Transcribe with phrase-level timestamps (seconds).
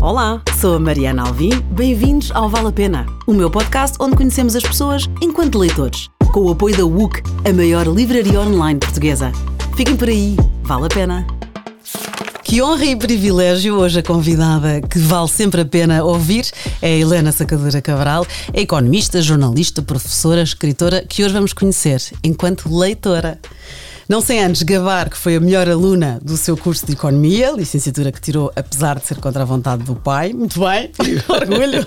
[0.00, 1.50] Olá, sou a Mariana Alvim.
[1.72, 6.42] Bem-vindos ao Vale a Pena, o meu podcast onde conhecemos as pessoas enquanto leitores, com
[6.42, 9.32] o apoio da WUC, a maior livraria online portuguesa.
[9.76, 11.26] Fiquem por aí, vale a pena.
[12.44, 16.48] Que honra e privilégio hoje a convidada que vale sempre a pena ouvir
[16.80, 23.40] é Helena Sacadura Cabral, é economista, jornalista, professora, escritora, que hoje vamos conhecer enquanto leitora.
[24.08, 28.10] Não sem antes gabar que foi a melhor aluna do seu curso de Economia, licenciatura
[28.10, 30.32] que tirou apesar de ser contra a vontade do pai.
[30.32, 30.90] Muito bem,
[31.28, 31.84] orgulho.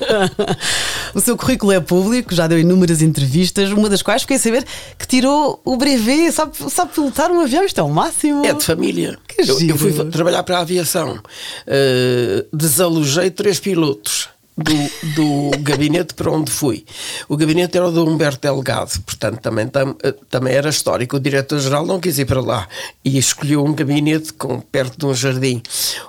[1.16, 4.64] o seu currículo é público, já deu inúmeras entrevistas, uma das quais fiquei a saber
[5.00, 8.46] que tirou o brevet, sabe, sabe pilotar um avião, isto é o máximo.
[8.46, 9.18] É de família.
[9.28, 14.30] Que eu, eu fui trabalhar para a aviação, uh, desalojei três pilotos.
[14.58, 16.86] Do, do gabinete para onde fui.
[17.28, 21.16] O gabinete era o do Humberto Delgado, portanto também, tam, eh, também era histórico.
[21.16, 22.68] O diretor-geral não quis ir para lá
[23.04, 25.64] e escolheu um gabinete com, perto de um jardim.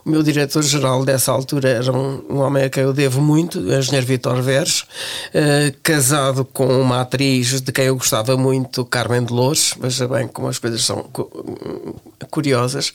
[0.04, 3.72] O meu diretor-geral dessa altura era um, um homem a quem eu devo muito, o
[3.72, 4.84] engenheiro Vitor Veres,
[5.32, 9.74] eh, casado com uma atriz de quem eu gostava muito, Carmen de Lourdes.
[9.80, 11.08] Veja bem como as coisas são
[12.30, 12.92] curiosas.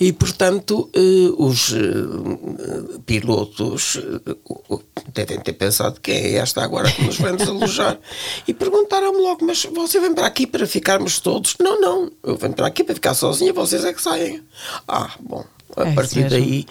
[0.00, 4.78] E, portanto, eh, os eh, pilotos eh,
[5.12, 7.98] devem ter pensado quem é esta agora que nos vem desalojar.
[8.46, 11.56] E perguntaram-me logo, mas você vem para aqui para ficarmos todos?
[11.60, 14.42] Não, não, eu venho para aqui para ficar sozinha, vocês é que saem.
[14.88, 15.44] Ah, bom.
[15.76, 16.66] A É partir daí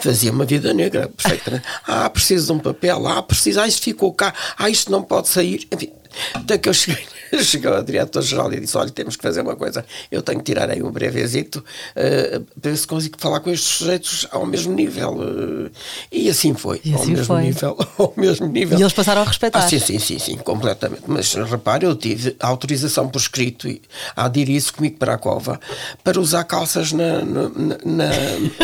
[0.00, 1.66] fazia uma vida negra, perfeitamente.
[1.86, 5.28] Ah, preciso de um papel, ah, preciso, ah, isto ficou cá, ah, isto não pode
[5.28, 5.66] sair.
[5.72, 5.92] Enfim,
[6.34, 7.04] até que eu cheguei,
[7.42, 10.70] cheguei ao diretor-geral e disse: Olha, temos que fazer uma coisa, eu tenho que tirar
[10.70, 11.64] aí um brevezito
[11.96, 15.12] uh, para ver se consigo falar com estes sujeitos ao mesmo nível.
[15.14, 15.70] uh,
[16.10, 17.42] e assim foi, E ao assim mesmo foi.
[17.42, 17.76] nível.
[17.98, 18.78] Ao mesmo nível.
[18.78, 19.58] E eles passaram a respeitar.
[19.58, 21.02] Ah, sim, sim, sim, sim, completamente.
[21.06, 23.68] Mas repare, eu tive autorização por escrito
[24.14, 25.58] a aderir isso comigo para a cova
[26.04, 28.08] para usar calças na, na, na,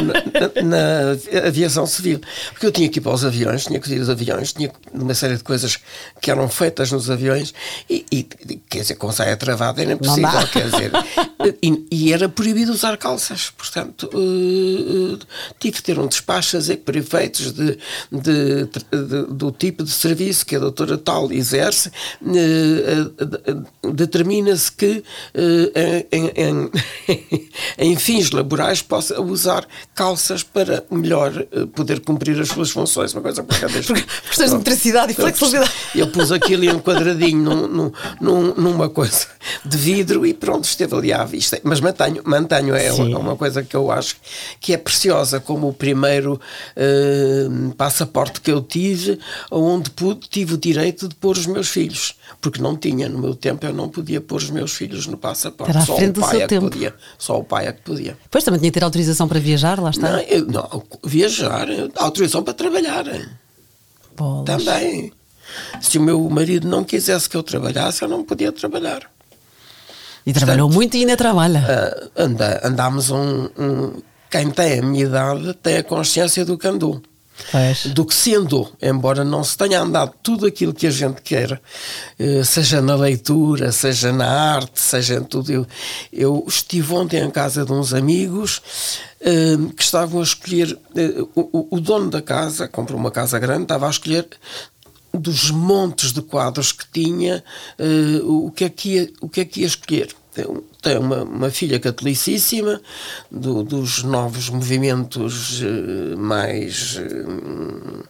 [0.02, 2.20] na- na aviação civil.
[2.52, 5.14] Porque eu tinha que ir para os aviões, tinha que ir aos aviões, tinha uma
[5.14, 5.78] série de coisas
[6.20, 7.52] que eram feitas nos aviões
[7.88, 8.26] e, e,
[8.68, 10.46] quer dizer, com saia travada era impossível, dá.
[10.46, 10.90] quer dizer.
[11.60, 13.50] E, e era proibido usar calças.
[13.58, 15.26] Portanto, eh, eh,
[15.58, 17.76] tive que ter um despacho a dizer que para efeitos de,
[18.12, 21.90] de- de- do tipo de serviço que a doutora tal exerce,
[22.24, 25.02] eh, determina-se que
[26.12, 26.70] em, em-
[27.78, 29.66] em fins laborais possa usar
[29.96, 31.32] calças para melhor
[31.74, 33.12] poder cumprir as suas funções.
[33.14, 33.68] Uma coisa qualquer.
[34.28, 35.72] Questões de metricidade e flexibilidade.
[35.94, 39.26] Eu pus aquilo em um quadradinho num, num- num- numa coisa
[39.64, 41.60] de vidro e pronto, esteve ali à vista.
[41.62, 43.14] Mas mantenho, mantenho é Sim.
[43.14, 44.16] uma, coisa que eu acho
[44.60, 46.40] que é preciosa, como o primeiro
[46.76, 49.18] eh, passaporte que eu tive,
[49.50, 52.14] onde pude, tive o direito de pôr os meus filhos.
[52.40, 55.70] Porque não tinha, no meu tempo, eu não podia pôr os meus filhos no passaporte.
[55.70, 56.70] Era à Só o do pai seu é que tempo.
[56.70, 56.94] podia.
[57.18, 58.16] Só o pai é que podia.
[58.30, 60.10] Pois também tinha que ter autorização para viajar, lá está.
[60.12, 61.66] Não, eu- não, viajar,
[61.96, 63.04] autorização para trabalhar.
[64.16, 64.44] Bolas.
[64.44, 65.12] Também.
[65.80, 69.02] Se o meu marido não quisesse que eu trabalhasse, eu não podia trabalhar.
[70.24, 71.64] E trabalhou Portanto, muito e ainda trabalha.
[72.16, 76.66] Ah, anda, andámos um, um- Quem tem a minha idade tem a consciência do que
[76.66, 77.02] andou.
[77.50, 77.86] Pois.
[77.86, 81.60] Do que se andou, embora não se tenha andado tudo aquilo que a gente quer,
[82.18, 85.50] eh, seja na leitura, seja na arte, seja em tudo.
[85.50, 85.66] Eu,
[86.12, 88.62] eu estive ontem em casa de uns amigos
[89.20, 90.78] eh, que estavam a escolher.
[90.94, 94.28] eh, o- o dono da casa, comprou uma casa grande, estava a escolher
[95.12, 97.44] dos montes de quadros que tinha,
[97.78, 100.14] eh, o, que é que ia, o que é que ia escolher.
[100.34, 100.46] Tem,
[100.80, 102.80] tem uma, uma filha catolicíssima
[103.30, 106.96] do- dos novos movimentos eh, mais.
[106.98, 108.02] eh,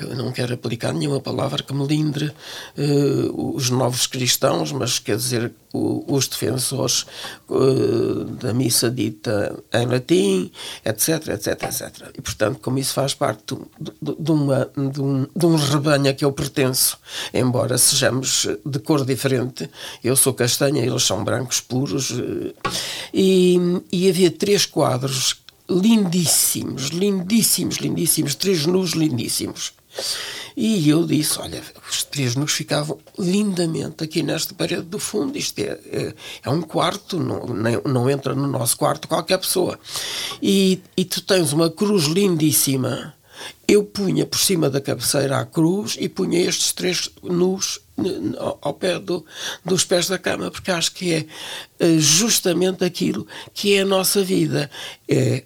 [0.00, 2.32] eu não quero aplicar nenhuma palavra que melindre
[2.76, 7.04] eh, os novos cristãos, mas quer dizer, o- os defensores
[7.50, 10.50] eh, da missa dita em latim,
[10.84, 12.10] etc, etc, etc.
[12.16, 13.68] E, portanto, como isso faz parte do-
[14.00, 16.98] do- de, uma- de um, de um rebanho a que eu pertenço,
[17.34, 19.68] embora sejamos de cor diferente,
[20.02, 22.52] eu sou castanha, eles são brancos puros, eh,
[23.12, 23.58] e,
[23.92, 25.36] e havia três quadros
[25.70, 29.72] lindíssimos, lindíssimos, lindíssimos, três nus lindíssimos.
[30.56, 35.36] E eu disse: Olha, os três nus ficavam lindamente aqui nesta parede do fundo.
[35.38, 36.14] Isto é, é,
[36.44, 39.78] é um quarto, não, nem- não entra no nosso quarto qualquer pessoa.
[40.42, 43.14] E, e tu tens uma cruz lindíssima.
[43.68, 47.80] Eu punha por cima da cabeceira a cruz e punha estes três nus
[48.60, 49.24] ao pé do-
[49.64, 51.26] dos pés da cama, porque acho que é
[51.78, 54.68] eh, justamente aquilo que é a nossa vida.
[55.08, 55.44] É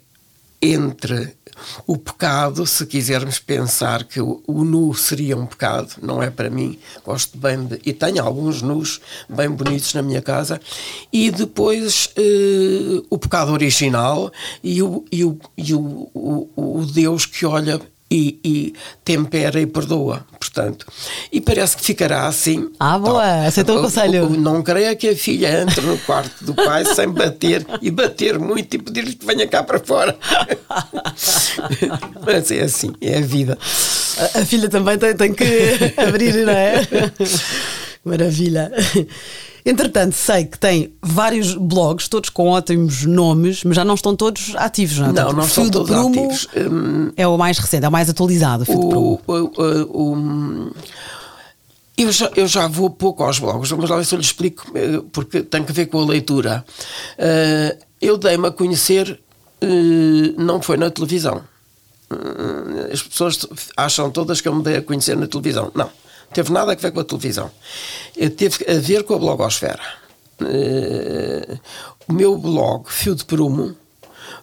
[0.59, 1.35] entre
[1.85, 6.77] o pecado, se quisermos pensar que o, nu seria um pecado, não é para mim,
[7.05, 7.79] gosto bem de.
[7.85, 10.59] E tenho alguns nus bem bonitos na minha casa,
[11.11, 14.31] e depois eh, o pecado original
[14.63, 17.81] e o, e o, e o, o, o Deus que olha
[18.13, 18.73] e, e,
[19.03, 20.85] tempera e perdoa, portanto.
[21.31, 22.69] E parece que ficará assim.
[22.79, 23.47] Ah, boa, tá.
[23.47, 24.29] aceitou o conselho.
[24.29, 28.75] Não creia que a filha entre no quarto do pai sem bater e bater muito
[28.75, 30.15] e pedir-lhe que venha cá para fora.
[32.23, 33.57] Mas é assim, é a vida.
[34.19, 35.45] A, a filha também tem, tem que
[35.97, 36.81] abrir, não é?
[38.03, 38.71] Maravilha.
[39.65, 44.53] Entretanto, sei que tem vários blogs, todos com ótimos nomes, mas já não estão todos
[44.57, 45.13] ativos, não é?
[45.13, 46.47] Não, não estão todos ativos.
[46.55, 48.65] Hum, é o mais recente, é o mais atualizado.
[48.67, 50.71] O, o, o,
[51.97, 55.01] eu já, eu já vou pouco aos blogs, mas lá se eu lhe explico, eh,
[55.13, 56.65] porque tem que ver com a leitura.
[57.17, 59.17] Eh, eu dei-me a conhecer,
[59.61, 61.41] eh, não foi na televisão.
[62.91, 63.47] As pessoas
[63.77, 65.71] acham todas que eu me dei a conhecer na televisão.
[65.73, 65.89] Não
[66.33, 67.51] teve nada a ver com a televisão.
[68.37, 69.81] Teve a ver com a blogosfera.
[70.41, 71.59] Uh,
[72.07, 73.75] o meu blog, Fio de Prumo,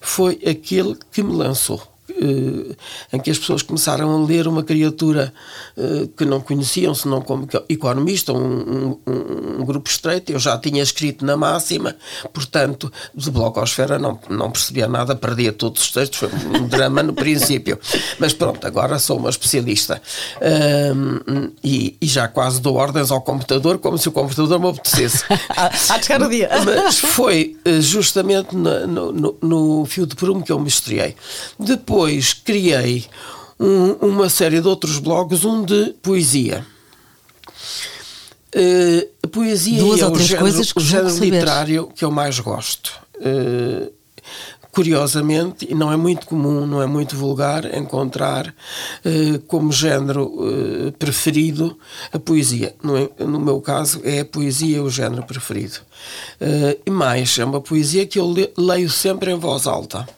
[0.01, 2.77] foi aquele que me lançou uh,
[3.13, 5.33] em que as pessoas começaram a ler uma criatura
[5.77, 10.33] uh, que não conheciam, senão como economista, um, um, um, grupo estreito.
[10.33, 11.97] Eu já tinha escrito na máxima,
[12.33, 17.13] portanto, de blogosfera não, não percebia nada, perdia todos os textos, foi um drama no
[17.15, 17.79] princípio.
[18.19, 20.01] Mas pronto, agora sou uma especialista.
[20.37, 25.25] Uh, e, e, já quase dou ordens ao computador como se o computador me obedecesse.
[25.57, 26.49] Há chegar o dia.
[26.65, 31.15] Mas foi eh, justamente no, no, no fio de prumo que eu me estreiei.
[31.59, 33.05] Depois depois criei
[33.59, 36.67] um, uma série de outros blogs, um de poesia.
[38.57, 42.91] Uh, a poesia Duas é o género, o género literário que eu mais gosto.
[43.17, 43.93] Uh,
[44.73, 50.33] curiosamente, e não é muito comum, não é muito vulgar, encontrar uh, como género
[50.99, 51.77] preferido
[52.11, 52.75] a poesia.
[52.83, 55.81] No, no, meu caso, é a poesia o género preferido.
[56.87, 60.09] E mais, é uma poesia que eu leio sempre em voz alta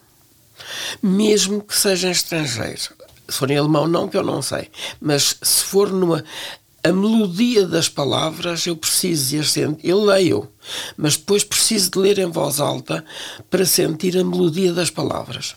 [1.03, 2.81] mesmo que seja estrangeiro.
[3.29, 4.71] Se for em alemão, não, que eu não sei.
[5.01, 6.25] Mas se for numa
[6.85, 10.49] a melodia das palavras eu preciso ir sentir, eu leio,
[10.97, 13.05] mas depois preciso de ler em voz alta
[13.49, 15.55] para sentir a melodia das palavras.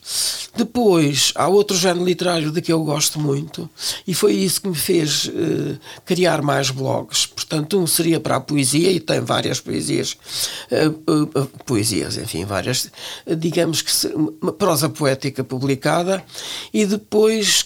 [0.56, 3.68] Depois, há outro género literário de que eu gosto muito
[4.06, 7.26] e foi isso que me fez uh, criar mais blogs.
[7.26, 10.16] Portanto, um seria para a poesia e tem várias poesias,
[10.72, 12.92] uh, uh, poesias, enfim, várias,
[13.38, 16.24] digamos que uma prosa poética publicada
[16.72, 17.66] e depois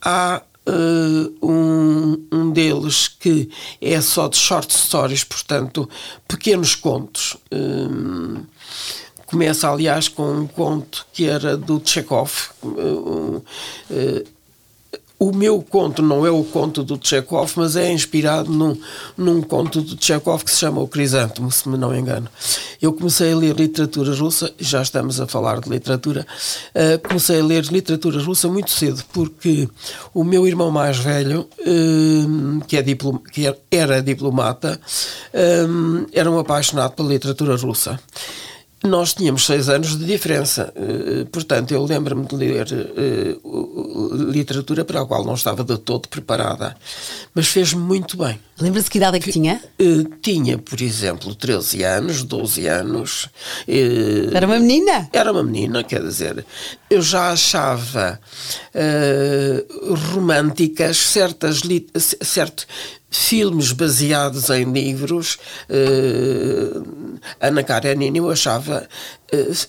[0.00, 3.48] há Uh, um, um deles que
[3.80, 5.88] é só de short stories, portanto,
[6.26, 7.36] pequenos contos.
[7.52, 8.44] Um,
[9.26, 12.32] começa, aliás, com um conto que era do Chekhov.
[12.62, 13.44] Uh,
[15.18, 18.78] o meu conto não é o conto do Chekhov, mas é inspirado num,
[19.16, 22.28] num conto do Chekhov que se chama O Crisântemo, se me não engano.
[22.82, 26.26] Eu comecei a ler literatura russa, já estamos a falar de literatura,
[26.74, 29.68] uh, comecei a ler literatura russa muito cedo, porque
[30.12, 34.78] o meu irmão mais velho, uh, que, é diplom, que era diplomata,
[35.32, 37.98] uh, era um apaixonado pela literatura russa.
[38.86, 45.02] Nós tínhamos seis anos de diferença, eh, portanto, eu lembro-me de ler uh, literatura para
[45.02, 46.76] a qual não estava de todo preparada,
[47.34, 48.38] mas fez-me muito bem.
[48.60, 49.60] Lembra-se que idade é que tinha?
[49.80, 53.24] Uh, tinha, por exemplo, 13 anos, 12 anos.
[53.66, 55.08] Uh, era uma menina?
[55.12, 56.46] Era uma menina, quer dizer,
[56.88, 58.20] eu já achava
[60.12, 61.60] românticas certas,
[62.22, 62.66] certo,
[63.16, 65.38] filmes baseados em livros,
[65.70, 68.86] uh, Ana Karenina eu achava,
[69.32, 69.66] uh,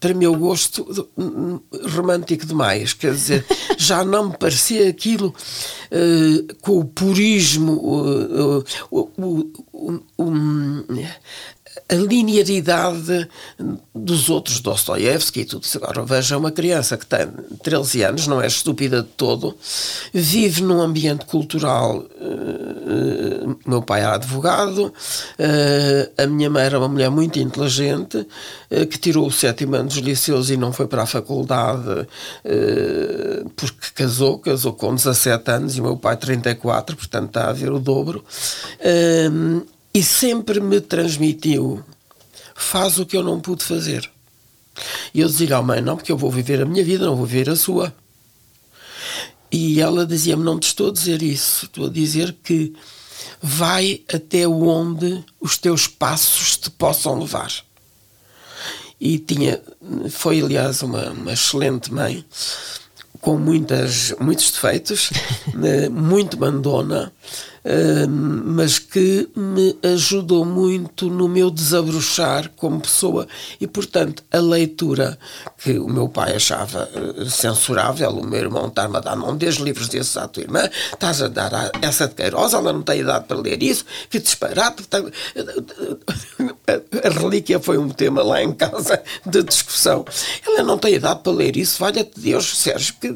[0.00, 1.08] para meu gosto,
[1.94, 2.92] romântico demais.
[2.92, 3.46] Quer dizer,
[3.78, 8.64] já não me parecia aquilo uh, com o purismo,
[11.88, 13.28] a linearidade
[13.94, 15.78] dos outros Dostoiévski e tudo isso.
[15.78, 17.28] Agora veja uma criança que tem
[17.62, 19.56] 13 anos, não é estúpida de todo,
[20.12, 21.98] vive num ambiente cultural.
[22.20, 22.67] Uh,
[23.66, 28.98] meu pai era advogado, uh, a minha mãe era uma mulher muito inteligente, uh, que
[28.98, 32.06] tirou o sétimo ano dos liceus e não foi para a faculdade
[33.56, 37.70] porque casou, casou com 17 anos e o meu pai 34, portanto está a ver
[37.70, 38.24] o dobro
[39.92, 41.82] e sempre me transmitiu:
[42.54, 44.08] faz o que eu não pude fazer.
[45.12, 47.26] E eu dizia à mãe: não, porque eu vou viver a minha vida, não vou
[47.26, 47.92] viver a sua.
[49.50, 52.74] E ela dizia-me: não te estou a dizer isso, estou a dizer que
[53.40, 57.52] vai até onde os teus passos te possam levar.
[59.00, 59.62] E tinha,
[60.10, 62.24] foi aliás uma, uma excelente mãe,
[63.20, 65.10] com muitas, muitos defeitos,
[65.62, 67.12] eh, muito mandona,
[68.08, 73.26] mas que me ajudou muito no meu desabrochar como pessoa
[73.60, 75.18] e, portanto, a leitura
[75.58, 79.56] que o meu pai achava eh, censurável, o meu irmão está-me a dar, não dês
[79.56, 83.00] livros desses à tua irmã, estás a dar a essa de Queiroz, ela não tem
[83.00, 84.84] idade para ler isso, que disparate.
[87.04, 90.04] A relíquia foi um tema lá em casa de discussão.
[90.46, 93.14] Ela não tem idade para ler isso, valha-te Deus, Sérgio, que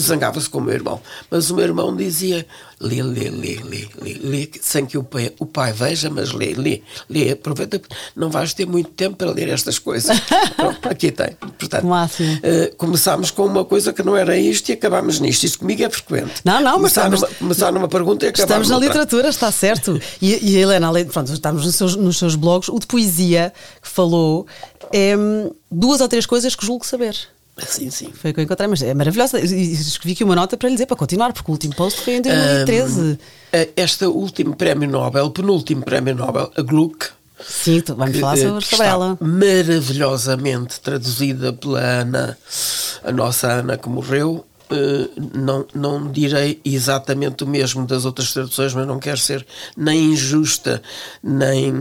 [0.00, 1.00] zangava-se com o meu irmão.
[1.30, 2.46] Mas o meu irmão dizia:
[2.80, 6.54] lê, lê, lê, lê, lê, lê, sem que o pai, o pai veja, mas lê,
[6.54, 7.80] lê, lê, aproveita,
[8.14, 10.18] não vais ter muito tempo para ler estas coisas.
[10.56, 11.36] Pronto, aqui tem.
[11.58, 15.44] Portanto, uh, começámos com uma coisa que não era isto e acabámos nisto.
[15.44, 16.40] Isso comigo é frequente.
[16.44, 19.50] Não, não, mas começar, estamos, numa, começar numa pergunta e acabar Estamos na literatura, está
[19.50, 20.00] certo.
[20.20, 23.52] E, e a Helena, além, pronto, estamos nos seus, nos seus blogs, o de poesia
[23.80, 24.46] que falou
[24.92, 27.16] é hum, duas ou três coisas que julgo saber.
[27.58, 28.10] Sim, sim.
[28.12, 29.38] Foi o que eu encontrei, mas é maravilhosa.
[29.38, 32.22] Escrevi aqui uma nota para lhe dizer para continuar, porque o último post foi em
[32.22, 33.00] 2013.
[33.00, 33.16] Um,
[33.76, 37.10] este último prémio Nobel, penúltimo prémio Nobel, a Gluck.
[37.40, 39.18] Sim, vamos falar sobre, sobre ela.
[39.20, 42.38] Maravilhosamente traduzida pela Ana,
[43.02, 44.44] a nossa Ana que morreu,
[45.34, 50.82] não, não direi exatamente o mesmo das outras traduções, mas não quero ser nem injusta,
[51.22, 51.72] nem,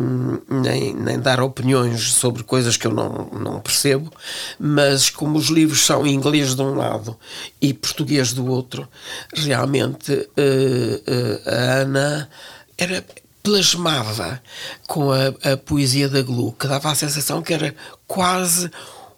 [0.50, 4.12] nem, nem dar opiniões sobre coisas que eu não, não percebo,
[4.60, 7.18] mas como os livros são inglês de um lado
[7.62, 8.88] e português do outro,
[9.34, 12.30] realmente uh, uh, a Ana
[12.78, 13.04] era
[13.44, 14.42] plasmava
[14.88, 17.76] com a, a poesia da Glu, que dava a sensação que era
[18.08, 18.72] quase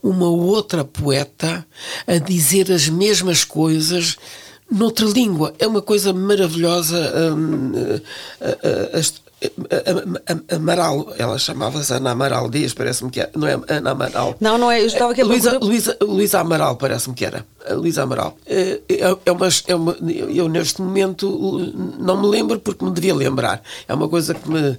[0.06, 1.66] uma outra poeta
[2.06, 4.18] a dizer as mesmas coisas
[4.70, 5.54] noutra língua.
[5.58, 7.34] É uma coisa maravilhosa.
[7.36, 7.72] Hum,
[8.40, 9.25] a, a, a,
[10.50, 13.32] Amaral, ela chamava-se Ana Amaral Dias, parece-me que era.
[13.36, 14.36] Não é Ana Amaral.
[14.40, 14.82] Não, não é.
[14.82, 17.46] Eu estava aqui a Luísa, Luísa, Luísa Amaral, parece-me que era.
[17.72, 18.38] Luísa Amaral.
[18.46, 19.98] É, é, é, uma, é uma,
[20.34, 21.28] eu, neste momento,
[22.00, 23.62] não me lembro porque me devia lembrar.
[23.88, 24.78] É uma coisa que me.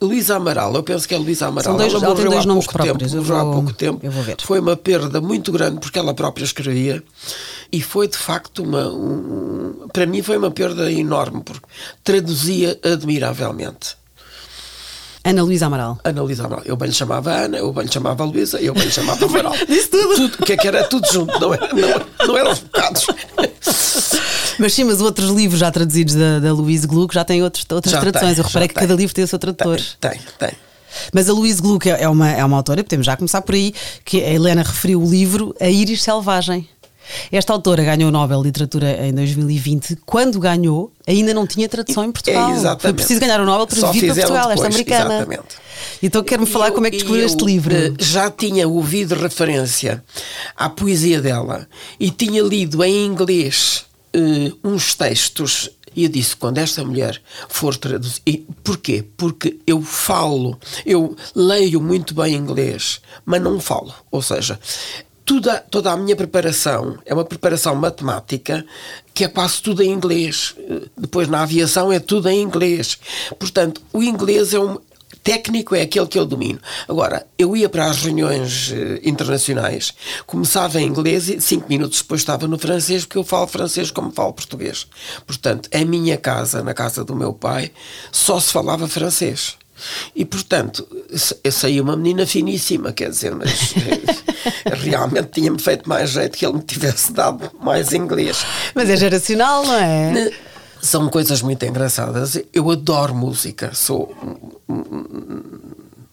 [0.00, 1.72] Luísa Amaral, eu penso que é Luísa Amaral.
[1.72, 3.12] São dois, ela morreu dois há nomes pouco próprios.
[3.12, 3.24] tempo.
[3.24, 4.00] Vou, há pouco tempo.
[4.02, 4.36] Eu vou ver.
[4.42, 7.02] Foi uma perda muito grande porque ela própria escrevia
[7.72, 8.88] e foi de facto uma.
[8.88, 11.66] Um, para mim foi uma perda enorme porque
[12.02, 13.96] traduzia admiravelmente.
[15.26, 15.98] Ana Luísa Amaral.
[16.04, 16.64] Ana Luísa Amaral.
[16.66, 19.54] Eu bem lhe chamava Ana, eu bem lhe chamava Luísa, eu bem lhe chamava Amaral.
[19.66, 20.14] Disse tudo.
[20.14, 20.44] tudo.
[20.44, 23.06] Que é que era tudo junto, não, era, não, não eram os bocados.
[24.58, 27.90] Mas sim, mas outros livros já traduzidos da, da Louise Gluck já têm outros, outras
[27.90, 28.34] Já traduções.
[28.34, 28.80] tem, eu reparei que tem.
[28.82, 29.80] cada livro tem o seu tradutor.
[29.98, 30.52] Tem, tem.
[31.12, 33.74] Mas a Louise Gluck é é uma, é uma autora, podemos já começar por aí,
[34.04, 36.68] que a Helena referiu o livro A Íris Selvagem.
[37.30, 39.96] Esta autora ganhou o Nobel de Literatura em 2020.
[40.06, 42.50] Quando ganhou, ainda não tinha tradução em Portugal.
[42.50, 42.82] É, exatamente.
[42.82, 45.14] Foi preciso ganhar o Nobel para Só vir para Portugal, esta depois, americana.
[45.16, 45.54] exatamente.
[46.02, 47.74] Então quero-me falar Eu- como é que descobriu este livro.
[47.74, 50.02] eh, Já tinha ouvido referência
[50.56, 51.68] à poesia dela
[51.98, 55.70] e tinha lido em inglês eh, uns textos.
[55.96, 58.20] E eu disse: quando esta mulher for traduzir.
[58.26, 59.04] e Porquê?
[59.16, 63.94] Porque eu falo, eu leio muito bem inglês, mas não falo.
[64.10, 64.58] Ou seja,
[65.24, 68.64] toda, toda a minha preparação é uma preparação matemática
[69.12, 70.54] que é quase tudo em inglês.
[70.58, 72.98] Eh, Depois na aviação é tudo em inglês.
[73.38, 74.78] Portanto, o inglês é um.
[75.22, 76.60] Técnico é aquele que eu domino.
[76.86, 79.94] Agora, eu ia para as reuniões eh, internacionais,
[80.26, 84.12] começava em inglês e cinco minutos depois estava no francês, porque eu falo francês como
[84.12, 84.86] falo português.
[85.26, 87.70] Portanto, em minha casa, na casa do meu pai,
[88.12, 89.56] só se falava francês.
[90.14, 90.86] E, portanto,
[91.42, 96.46] eu saí uma menina finíssima, quer dizer, mas eh, realmente tinha-me feito mais jeito que
[96.46, 98.44] ele me tivesse dado mais inglês.
[98.74, 100.30] Mas é geracional, não é?
[100.80, 102.38] São coisas muito engraçadas.
[102.52, 104.14] Eu adoro música, sou.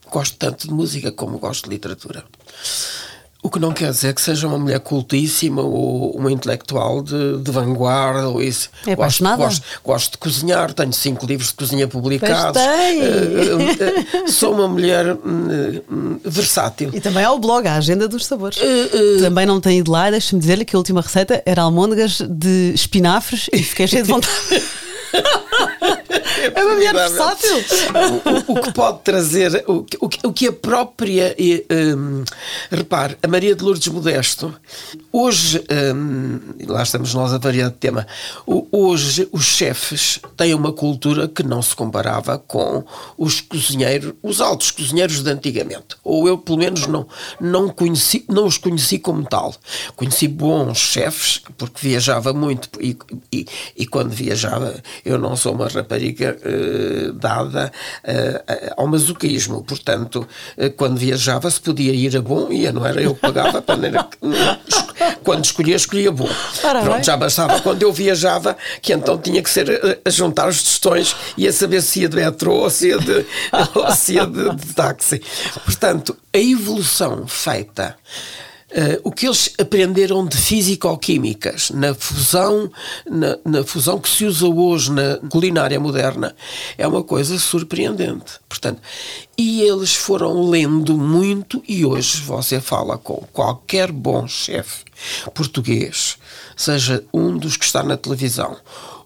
[0.10, 2.24] Gosto tanto de música como gosto de literatura.
[3.43, 7.50] O que não quer dizer que seja uma mulher cultíssima ou uma intelectual de, de
[7.51, 8.69] vanguarda ou isso.
[8.86, 12.62] É gosto, gosto, gosto de cozinhar, tenho cinco livros de cozinha publicados.
[12.62, 16.91] Eh, eh, eh, sou uma mulher hum, hum, versátil.
[16.93, 18.60] E também há o blog, a Agenda dos Sabores.
[18.62, 22.21] Eh, Também não tem ido lá, e deixa-me dizer-lhe que a última receita era almôndegas
[22.21, 24.33] de espinafres e fiquei cheio de vontade.
[26.53, 27.55] É uma mulher versátil.
[27.57, 31.36] o, o- o que pode trazer, o, que- o, o que a própria.
[31.98, 32.24] hum,
[32.69, 34.53] repare, a Maria de Lourdes Modesto,
[35.12, 35.63] hoje,
[36.60, 38.05] e lá estamos nós a variar de tema,
[38.71, 42.83] hoje os chefes têm uma cultura que não se comparava com
[43.17, 45.95] os cozinheiros, os altos cozinheiros de antigamente.
[46.03, 47.07] Ou eu, pelo menos, não,
[47.39, 49.53] não, conheci, não os conheci como tal.
[49.95, 52.98] Conheci bons chefes, porque viajava muito e,
[53.31, 53.45] e,
[53.77, 57.71] e quando viajava, eu não sou uma rapariga uh, dada
[58.03, 59.63] uh, ao masoquismo.
[59.63, 63.63] Portanto, uh, quando viajava se podia ir a bom, ia, não era eu que pagava,
[65.23, 66.29] quando escolhia, escolhia bom.
[66.61, 71.15] Pronto, já bastava quando eu viajava, que então tinha que ser a juntar os tostões
[71.38, 73.25] e a saber se ia de metrô ou se ia de,
[73.75, 75.21] ou se ia de, de táxi.
[75.65, 77.95] Portanto, a evolução feita
[78.72, 82.72] Uh, o que eles aprenderam de físico-químicas na fusão,
[83.06, 86.34] na, na, fusão que se usa hoje na culinária moderna
[86.78, 88.40] é uma coisa surpreendente.
[88.48, 88.82] Portanto,
[89.38, 94.86] e eles foram lendo muito e hoje você fala com qualquer bom chefe
[95.34, 96.18] português,
[96.56, 98.56] seja um dos que está na televisão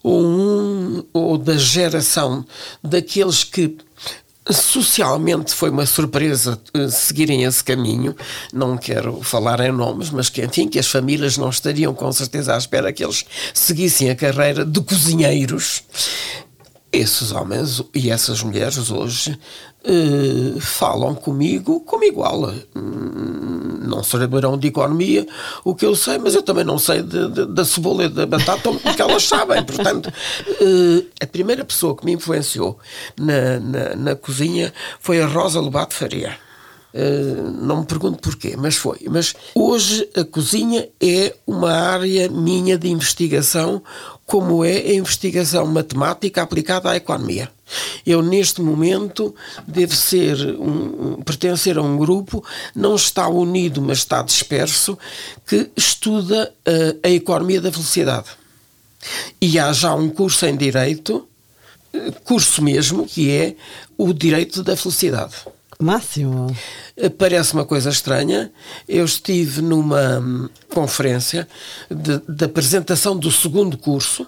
[0.03, 2.45] ou um ou da geração
[2.83, 3.75] daqueles que
[4.47, 8.15] Socialmente foi uma surpresa uh, seguirem esse caminho.
[8.53, 12.53] Não quero falar em nomes, mas que, enfim, que as famílias não estariam com certeza
[12.53, 15.83] à espera que eles seguissem a carreira de cozinheiros.
[16.91, 19.37] Esses homens e essas mulheres hoje
[19.85, 22.51] uh, falam comigo como igual.
[22.75, 25.25] Hum, não saberão de economia
[25.63, 28.25] o que eu sei, mas eu também não sei de, de, da cebola e da
[28.25, 29.63] batata o que elas sabem.
[29.63, 32.79] Portanto, uh, a primeira pessoa que me influenciou
[33.17, 36.37] na, na, na cozinha foi a Rosa Lobato Faria.
[36.93, 38.99] Uh, não me pergunto porquê, mas foi.
[39.09, 43.83] Mas hoje a cozinha é uma área minha de investigação,
[44.25, 47.49] como é a investigação matemática aplicada à economia.
[48.05, 49.33] Eu, neste momento,
[49.67, 52.43] devo ser um, pertencer a um grupo,
[52.75, 54.97] não está unido, mas está disperso,
[55.45, 58.29] que estuda uh, a economia da velocidade.
[59.41, 61.27] E há já um curso em Direito,
[61.93, 63.55] uh, curso mesmo, que é
[63.97, 65.35] o Direito da Velocidade.
[65.79, 66.55] Máximo.
[66.95, 68.51] Eh, parece uma coisa estranha.
[68.87, 71.47] Eu estive numa hum, conferência
[71.89, 74.25] de, de, apresentação do segundo curso.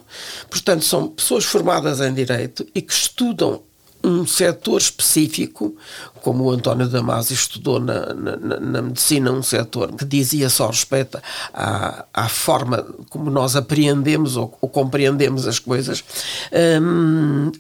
[0.49, 3.61] Portanto, são pessoas formadas em Direito e que estudam
[4.03, 5.75] um setor específico,
[6.21, 11.19] como o António Damasio estudou na, na, na, medicina, um setor que dizia só respeito
[11.53, 16.03] à, à forma como nós apreendemos ou, ou compreendemos as coisas.
[16.81, 17.51] Um,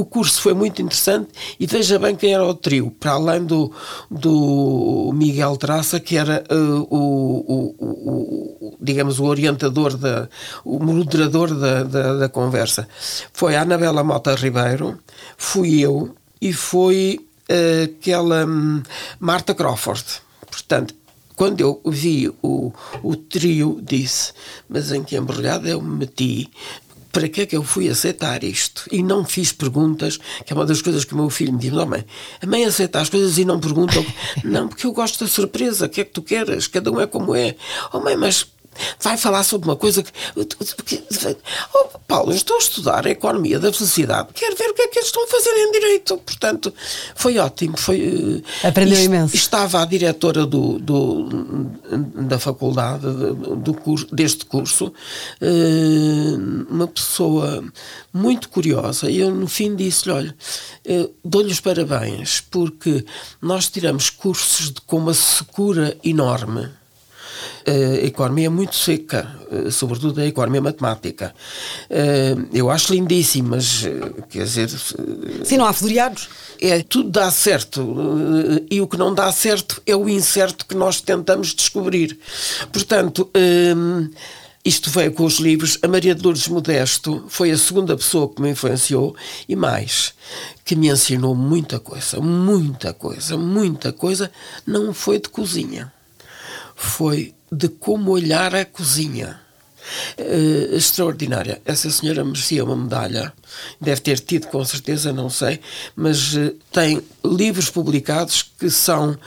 [0.00, 1.28] o curso foi muito interessante
[1.58, 3.70] e veja bem quem era o trio, para além do,
[4.10, 10.28] do Miguel Traça, que era uh, o, o, o, digamos, o orientador, da,
[10.64, 12.88] o moderador da, da, da, conversa.
[13.32, 14.98] Foi a Anabela Mota Ribeiro,
[15.36, 17.20] fui eu e foi
[17.50, 18.82] uh, aquela um,
[19.18, 20.04] Marta Crawford.
[20.50, 20.94] Portanto,
[21.36, 22.72] quando eu vi o,
[23.02, 24.32] o trio, disse:
[24.68, 26.50] Mas em que embrulhada eu me meti?
[27.12, 28.84] Para que é que eu fui aceitar isto?
[28.90, 31.72] E não fiz perguntas, que é uma das coisas que o meu filho me diz:
[31.72, 32.04] oh, mãe,
[32.40, 34.04] a mãe aceita as coisas e não pergunta.
[34.44, 36.66] não, porque eu gosto da surpresa, o que é que tu queres?
[36.66, 37.56] Cada um é como é.
[37.92, 38.46] Oh, mãe, mas
[39.00, 40.12] vai falar sobre uma coisa que.
[41.74, 44.98] Oh, Paulo, estou a estudar a economia da felicidade, quero ver o que é que
[44.98, 46.16] eles estão a fazer em direito.
[46.18, 46.74] Portanto,
[47.14, 47.76] foi ótimo.
[47.76, 49.34] Foi, eh, Aprendeu imenso.
[49.34, 51.28] Estava a diretora do, do
[52.28, 53.06] da faculdade,
[53.56, 54.92] do curso, deste curso,
[55.40, 56.36] eh,
[56.68, 57.64] uma pessoa
[58.12, 60.36] muito curiosa, e eu no fim disse-lhe: olha,
[60.84, 63.04] eh, dou-lhe os parabéns, porque
[63.40, 66.79] nós tiramos cursos de, com uma secura enorme
[67.66, 71.34] a economia é muito seca, eh, sobretudo a economia matemática.
[71.88, 74.68] Eh, eu acho lindíssimo, mas eh, quer dizer.
[75.44, 76.28] Sim, não há floreados.
[76.60, 77.96] É, tudo dá certo
[78.70, 82.18] e o que não dá certo é o incerto que nós tentamos descobrir.
[82.72, 83.30] Portanto.
[84.62, 85.78] Isto veio com os livros.
[85.80, 89.16] A Maria de Lourdes Modesto foi a segunda pessoa que me influenciou
[89.48, 90.12] e mais,
[90.66, 94.30] que me ensinou muita coisa, muita coisa, muita coisa.
[94.66, 95.90] Não foi de cozinha,
[96.80, 99.38] foi de como olhar a cozinha.
[100.18, 101.60] Uh, extraordinária.
[101.64, 103.32] Essa senhora merecia uma medalha.
[103.80, 105.58] Deve ter tido, com certeza, não sei,
[105.96, 109.18] mas uh, tem livros publicados que são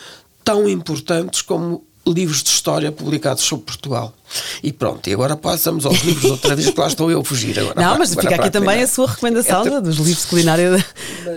[0.44, 4.14] tão importantes como livros de história publicados sobre Portugal.
[4.62, 7.58] E pronto, e agora passamos aos livros outra vez, que lá estou eu a fugir.
[7.60, 10.78] Agora, não, mas fica aqui também a sua recomendação é, dos livros de culinária da,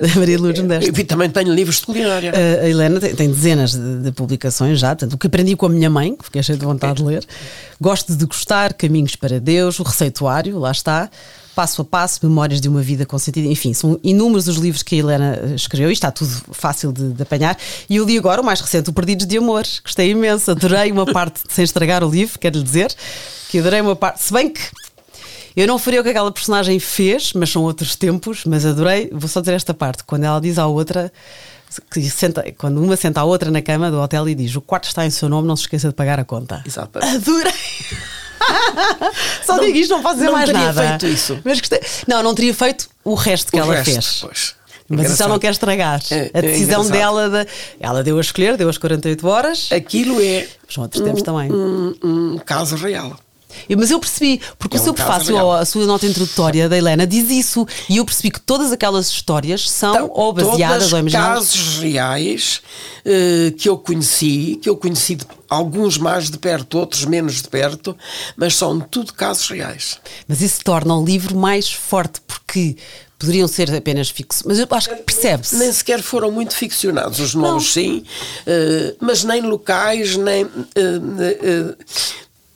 [0.07, 1.01] da Maria Lourdes Modesto.
[1.01, 2.33] E também tenho livros de culinária.
[2.33, 5.67] Uh, a Helena tem, tem dezenas de, de, publicações já, tanto o que aprendi com
[5.67, 7.25] a minha mãe, que fiquei cheio de vontade de ler.
[7.81, 11.11] Gosto de degustar, Caminhos para Deus, o Receituário, lá está
[11.57, 14.95] passo a passo, memórias de uma vida com sentido, enfim, são inúmeros os livros que
[14.95, 17.57] a Helena eh, escreveu e está tudo fácil de, de apanhar.
[17.89, 21.07] E eu li agora o mais recente, O Perdidos de Amor, gostei imenso, adorei uma
[21.07, 22.95] parte, sem estragar o livro, quero lhe dizer,
[23.49, 24.61] que adorei uma parte, se bem que
[25.57, 29.27] eu não faria o que aquela personagem fez, mas são outros tempos, mas adorei, vou
[29.27, 31.11] só dizer esta parte, quando ela diz à outra
[31.91, 35.07] senta, quando uma senta a outra na cama do hotel e diz o quarto está
[35.07, 36.63] em seu nome, não se esqueça de pagar a conta.
[36.67, 36.99] Exato.
[36.99, 37.55] Adorei!
[39.45, 40.67] Só digo isto, não posso dizer não mais nada.
[40.67, 41.39] Não teria feito isso.
[41.45, 41.81] Mas gostei.
[42.07, 44.19] Não, não teria feito o resto que o ela resto, fez.
[44.21, 44.55] Pois.
[44.89, 46.01] Mas isso ela não quer estragar.
[46.11, 46.93] É- a é decisão engraçado.
[46.93, 49.69] dela, de, ela deu a escolher, deu as 48 horas.
[49.73, 51.51] Aquilo é São outros tempos também.
[51.51, 53.19] um, um caso real.
[53.77, 57.31] Mas eu percebi, porque É o seu prefácio, a sua nota introdutória da Helena diz
[57.31, 57.67] isso.
[57.89, 61.51] E eu percebi que todas aquelas histórias são Então, ou baseadas ou imaginadas.
[61.51, 62.61] casos reais
[63.05, 67.49] eh, que eu conheci, que eu conheci de- alguns mais de perto, outros menos de
[67.49, 67.97] perto,
[68.37, 69.99] mas são tudo casos reais.
[70.29, 72.77] Mas isso torna o livro mais forte, porque
[73.19, 74.43] poderiam ser apenas fixos.
[74.45, 75.57] Mas eu acho que percebe-se.
[75.57, 77.19] Nem sequer foram muito ficcionados.
[77.21, 78.05] Os nomes, sim,
[78.47, 80.47] eh, mas nem locais, nem.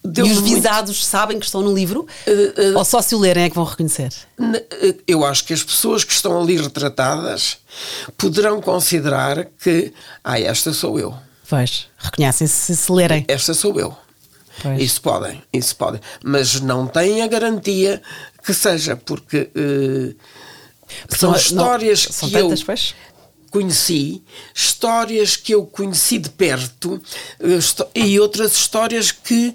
[0.04, 2.06] Eh, eh, E os muito- visados sabem que estão no livro?
[2.26, 4.12] Eh, Ou só se o lerem é que vão reconhecer?
[4.38, 4.64] Ne-
[5.06, 7.58] Eu acho que as pessoas que estão ali retratadas
[8.16, 9.92] poderão considerar que,
[10.24, 11.14] ah, esta sou eu,
[11.48, 13.24] Pois, reconhecem-se se lerem.
[13.28, 13.96] esta sou eu.
[14.62, 14.80] Pois.
[14.82, 16.00] Isso podem, isso podem.
[16.22, 18.02] Mas não têm a garantia
[18.44, 20.14] que seja, porque eh,
[21.16, 22.94] são não- histórias não- são que eu tantas, pois.
[23.50, 24.22] conheci,
[24.54, 27.00] histórias que eu conheci de perto
[27.40, 27.58] eh,
[27.94, 29.54] e outras histórias que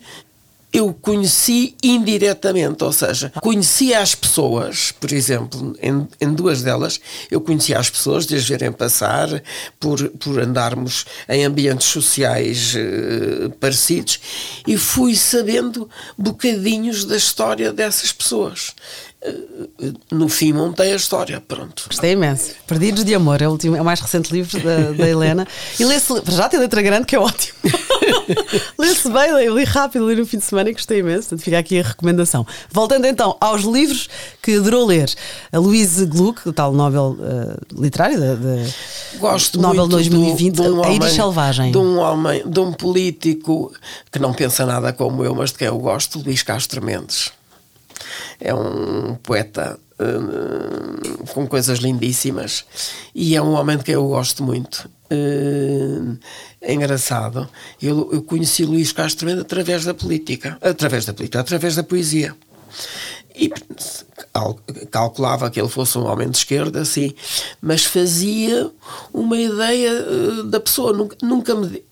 [0.76, 7.00] eu conheci indiretamente, ou seja, conhecia as pessoas, por exemplo, em, em duas delas,
[7.32, 9.42] eu conhecia as pessoas de as verem passar,
[9.80, 14.20] por, por andarmos em ambientes sociais eh, parecidos,
[14.68, 18.74] e fui sabendo bocadinhos da história dessas pessoas.
[19.22, 21.86] Eh, No fim, montei a história, pronto.
[21.88, 22.52] Gostei imenso.
[22.68, 25.48] Perdidos de Amor é o, último, é o mais recente livro da, da Helena.
[25.80, 27.58] E lê-se, já tem letra grande, que é ótimo.
[28.78, 31.30] lê-se bem, li, li rápido, li no fim de semana e gostei imenso.
[31.30, 32.46] Portanto, fica aqui a recomendação.
[32.72, 34.10] Voltando então aos livros
[34.42, 35.14] que adorou ler.
[35.52, 38.66] A Louise Gluck, o tal Nobel eh, literário, da, da
[39.18, 41.72] Gosto Nobel muito 2020, de um a Iris Selvagem.
[41.72, 43.74] De um homem, de um político
[44.12, 47.32] que não pensa nada como eu, mas de quem eu gosto, Luís Castro Mendes.
[48.40, 52.66] É um poeta hum, com coisas lindíssimas
[53.14, 54.90] e é um homem de quem eu gosto muito.
[55.10, 57.48] É engraçado.
[57.82, 62.36] Eu, eu conheci Luís Castro Mendes através da política, através da política, através da poesia.
[63.38, 63.50] E
[64.34, 67.13] cal- calculava que ele fosse um homem de esquerda, sim,
[67.62, 68.72] mas fazia
[69.13, 70.94] uma ideia eh, da pessoa.
[70.94, 71.84] Nunca, nunca me.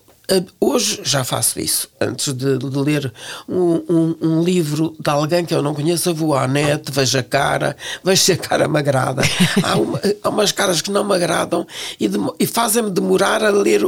[0.60, 1.90] Hoje já faço isso.
[2.00, 3.12] Antes de, de ler
[3.48, 7.24] um, um- um livro de alguém que eu não conheço, vou à net, vejo a
[7.24, 9.22] cara, vejo se a cara me agrada.
[9.62, 11.68] Há, uma- há umas caras que não me agradam
[12.00, 12.10] e,
[12.40, 13.82] e fazem-me demorar a ler,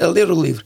[0.00, 0.64] a, a ler o livro.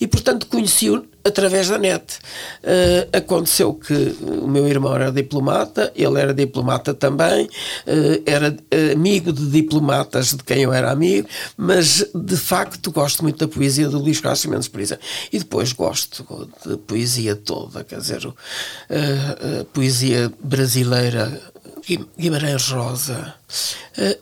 [0.00, 2.18] E, portanto, conheci-o através da net.
[2.62, 7.48] Eh, aconteceu que o meu irmão era diplomata, ele era diplomata também,
[7.86, 8.56] eh, era
[8.92, 13.88] amigo de diplomatas de quem eu era amigo, mas de facto gosto muito da poesia
[13.88, 15.04] do Luís Castro Mendes, por exemplo.
[15.32, 16.26] E depois gosto
[16.66, 21.40] de poesia toda, quer dizer, a poesia brasileira.
[21.86, 23.34] Guim- Guimarães Rosa,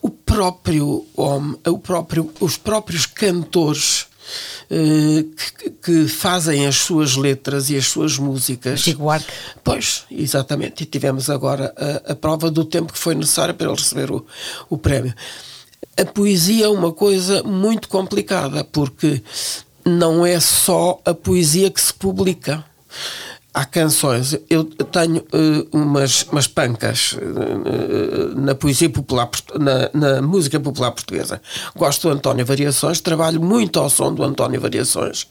[0.01, 4.06] o próprio homem, o próprio, os próprios cantores
[4.69, 8.81] que, que fazem as suas letras e as suas músicas.
[8.81, 9.33] Chico Buarque.
[9.63, 10.83] Pois, exatamente.
[10.83, 14.27] E tivemos agora a, a prova do tempo que foi necessário para ele receber o,
[14.69, 15.15] o prémio.
[15.97, 19.23] A poesia é uma coisa muito complicada, porque
[19.85, 22.65] não é só a poesia que se publica.
[23.59, 30.61] Há canções, eu tenho eh, umas, umas pancas eh, na poesia popular, na, na música
[30.61, 31.41] popular portuguesa.
[31.75, 35.27] Gosto do António Variações, trabalho muito ao som do António Variações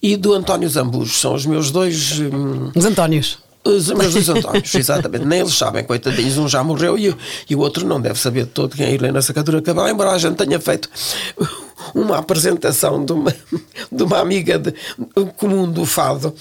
[0.00, 1.12] e do António Zambujo.
[1.14, 2.20] São os meus dois.
[2.20, 3.38] hum, Os Antónios.
[3.64, 5.24] os meus dois Antónios, exatamente.
[5.24, 6.38] Nem eles sabem, coitadinhos.
[6.38, 7.18] Um já morreu e, o-
[7.50, 10.10] e o outro não deve saber de todo quem é a Helena Sacadura Cabral, embora
[10.12, 10.88] a gente tenha feito
[11.94, 13.34] uma apresentação de uma,
[13.92, 14.74] de uma amiga de-
[15.36, 16.34] comum do Fado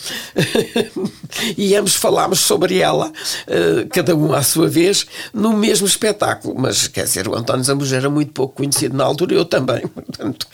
[1.58, 3.12] e ambos falámos sobre ela,
[3.48, 6.56] eh, cada um à sua vez, no mesmo espetáculo.
[6.58, 9.86] Mas, quer dizer, o António Zambujo era muito pouco conhecido na altura, eu também.
[9.88, 10.48] Portanto,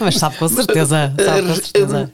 [0.00, 2.12] Mas sabe com certeza, sabe com certeza.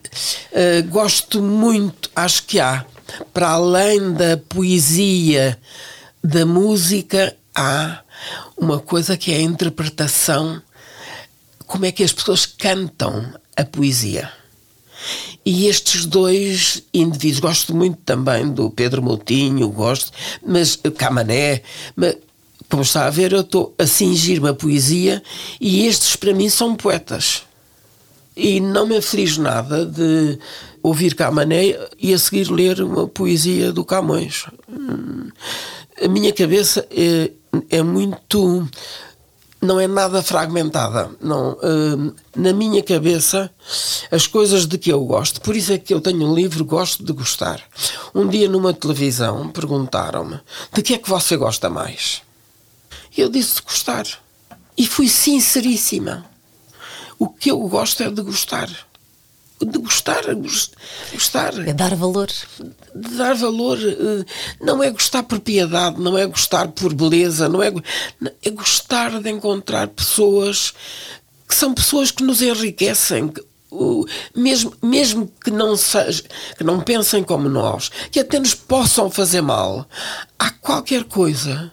[0.52, 2.84] Uh, gosto muito, acho que há,
[3.32, 5.58] para além da poesia,
[6.22, 8.00] da música, há
[8.56, 10.60] uma coisa que é a interpretação,
[11.70, 14.28] como é que as pessoas cantam a poesia.
[15.46, 20.10] E estes dois indivíduos, gosto muito também do Pedro Moutinho, gosto,
[20.44, 21.62] mas Camané,
[21.94, 22.16] mas,
[22.68, 25.22] como está a ver, eu estou a cingir-me a poesia
[25.60, 27.44] e estes para mim são poetas.
[28.36, 30.40] E não me aflige nada de
[30.82, 34.46] ouvir Camané e a seguir ler uma poesia do Camões.
[34.68, 35.30] Hum,
[36.02, 37.30] A minha cabeça é,
[37.70, 38.68] é muito.
[39.62, 41.10] Não é nada fragmentada.
[41.20, 43.50] Não, hum, na minha cabeça,
[44.10, 47.04] as coisas de que eu gosto, por isso é que eu tenho um livro Gosto
[47.04, 47.60] de Gostar.
[48.14, 50.40] Um dia numa televisão perguntaram-me
[50.72, 52.22] de que é que você gosta mais?
[53.16, 54.06] Eu disse gostar.
[54.78, 56.24] E fui sinceríssima.
[57.18, 58.70] O que eu gosto é de gostar.
[59.60, 60.22] De gostar,
[61.12, 61.68] gostar.
[61.68, 62.28] É dar valor.
[62.94, 63.78] De dar valor.
[63.78, 64.24] Eh,
[64.60, 67.70] não é gostar por piedade, não é gostar por beleza, não é,
[68.42, 70.72] é gostar de encontrar pessoas
[71.46, 73.32] que são pessoas que nos enriquecem,
[74.34, 76.22] mesmo, mesmo que não, seja,
[76.56, 79.86] que não pensem como nós, que até nos possam fazer mal,
[80.38, 81.72] há qualquer coisa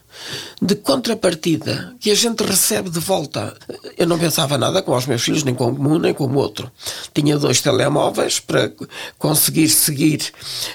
[0.62, 3.56] de contrapartida que a gente recebe de volta.
[3.98, 6.72] Eu não pensava nada com os meus filhos, nem com um, nem com o outro.
[7.14, 8.72] Tinha dois telemóveis para
[9.18, 10.22] conseguir seguir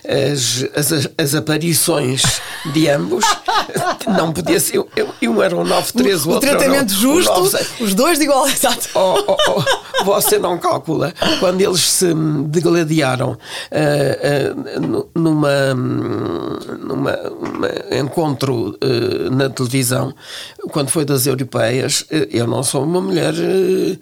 [0.06, 2.22] as, as, as aparições
[2.72, 3.24] de ambos.
[4.06, 4.76] Não podia ser.
[4.96, 8.24] Eu, um era um 93, o, o outro tratamento era justo, um os dois de
[8.24, 8.46] igual.
[8.48, 8.88] Exato.
[8.94, 11.14] Oh, oh, oh, você não calcula.
[11.40, 12.12] Quando eles se
[12.46, 13.36] degladiaram uh,
[14.80, 18.76] uh, numa, numa, numa encontro.
[18.82, 20.14] Uh, na televisão,
[20.70, 23.96] quando foi das europeias, eh, eu não sou uma mulher, eh,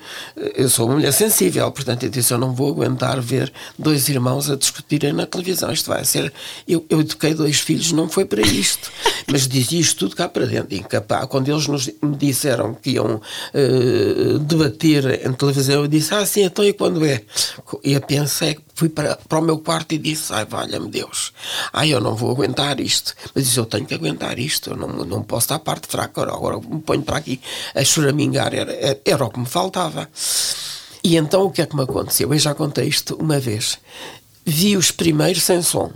[0.57, 4.51] eu sou uma mulher sensível, portanto eu disse, eu não vou aguentar ver dois irmãos
[4.51, 6.33] a discutirem na televisão, isto vai ser,
[6.67, 8.91] eu, eu eduquei dois filhos, não foi para isto,
[9.31, 13.17] mas dizia isto tudo cá para dentro, incapaz, quando eles nos, me disseram que iam
[13.17, 17.23] uh, debater em televisão, eu disse, ah sim, então e quando é?
[17.85, 21.35] E eu pensei, fui para, para o meu quarto e disse, ai valha-me Deus,
[21.71, 24.89] ai eu não vou aguentar isto, mas disse, eu tenho que aguentar isto, eu não,
[25.05, 27.39] não posso dar parte fraca, agora, me ponho para aqui
[27.75, 30.09] a choramingar, era, era, era o que me faltava.
[31.05, 32.33] E então o que é que me aconteceu?
[32.33, 33.79] Eu já contei isto uma vez.
[34.47, 35.91] Vi os primeiros sem som.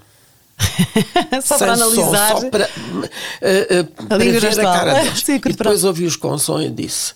[1.42, 2.32] só para analisar.
[2.32, 5.20] Som, só para, uh, uh, para ver a cara deles.
[5.20, 7.14] Sim, e depois ouvi-os com som e disse: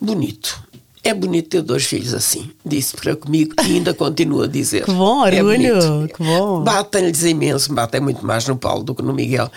[0.00, 0.69] Bonito.
[1.02, 4.84] É bonito ter dois filhos assim, disse para comigo e ainda continua a dizer.
[4.84, 6.62] que bom, é orgulho, é que bom.
[6.62, 9.50] Batem-lhes imenso, batem muito mais no Paulo do que no Miguel,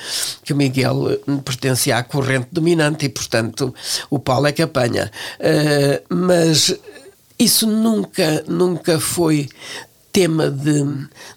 [0.44, 3.76] que o Miguel eh, pertencia à corrente dominante e, portanto,
[4.10, 5.12] o Paulo é que apanha.
[5.40, 6.74] Uh, mas
[7.38, 9.50] isso nunca, nunca foi
[10.14, 10.86] tema de,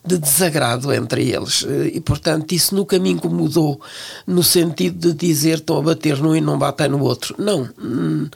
[0.05, 3.81] de, desagrado entre eles eh, e portanto isso nunca me incomodou
[4.27, 8.29] no sentido de dizer estão a bater num e não batem no outro não hum,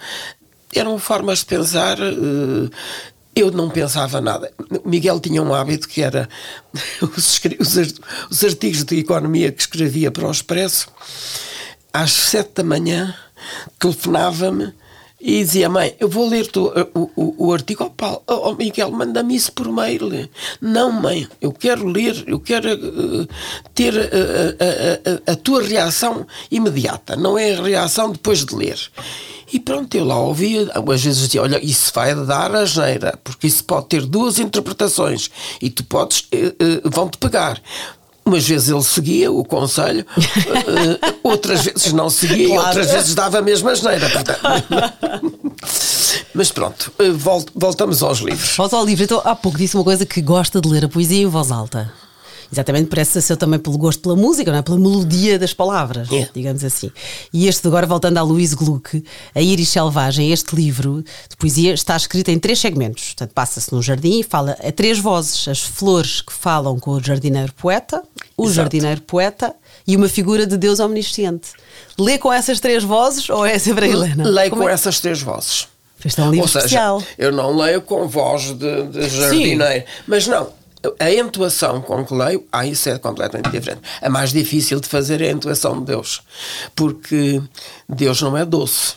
[0.74, 1.98] eram formas de pensar.
[2.00, 2.70] Eh,
[3.34, 4.52] eu não pensava nada.
[4.84, 6.28] Miguel tinha um hábito que era
[7.00, 7.40] os,
[8.30, 10.88] os artigos de economia que escrevia para o Expresso.
[11.92, 13.14] Às sete da manhã
[13.78, 14.72] telefonava-me
[15.20, 17.84] e dizia: Mãe, eu vou ler tu, o, o, o, artigo.
[17.84, 20.28] Oh, Paulo, oh, Miguel, manda-me isso por mail.
[20.60, 23.28] Não, mãe, eu quero ler, eu quero uh,
[23.74, 28.78] ter a, a, a tua reação imediata, não é a reação depois de ler.
[29.52, 33.46] E pronto, eu lá ouvia, às vezes dizia, olha, isso vai dar a geira, porque
[33.46, 35.28] isso pode ter duas interpretações
[35.60, 37.60] e tu podes, uh, uh, vão-te pegar.
[38.24, 42.62] Umas vezes ele seguia o conselho, uh, outras vezes não seguia claro.
[42.62, 44.08] e outras vezes dava a mesma geneira.
[46.32, 46.92] Mas pronto,
[47.54, 48.56] voltamos aos livros.
[48.56, 49.02] Volta ao livro.
[49.02, 51.92] Então, há pouco disse uma coisa que gosta de ler a poesia em voz alta.
[52.52, 54.62] Exatamente, parece ser também pelo gosto pela música, não é?
[54.62, 56.30] pela melodia das palavras, yeah.
[56.34, 56.90] digamos assim.
[57.32, 61.96] E este, agora voltando a Luís Gluck, A Iris Selvagem, este livro de poesia está
[61.96, 63.08] escrito em três segmentos.
[63.08, 67.02] Portanto, passa-se num jardim e fala a três vozes: as flores que falam com o
[67.02, 68.02] jardineiro poeta,
[68.36, 68.54] o Exato.
[68.56, 69.54] jardineiro poeta
[69.86, 71.50] e uma figura de Deus omnisciente.
[71.98, 74.28] Lê com essas três vozes ou é sempre a Helena?
[74.28, 74.72] Leio com é?
[74.72, 75.68] essas três vozes.
[76.04, 77.02] Este é um livro Ou seja, especial.
[77.18, 79.92] Eu não leio com voz de, de jardineiro, Sim.
[80.06, 80.48] mas não,
[80.98, 83.82] a entoação com que leio, ah, isso é completamente diferente.
[84.00, 86.22] A mais difícil de fazer é a entoação de Deus,
[86.74, 87.42] porque
[87.88, 88.94] Deus não é doce.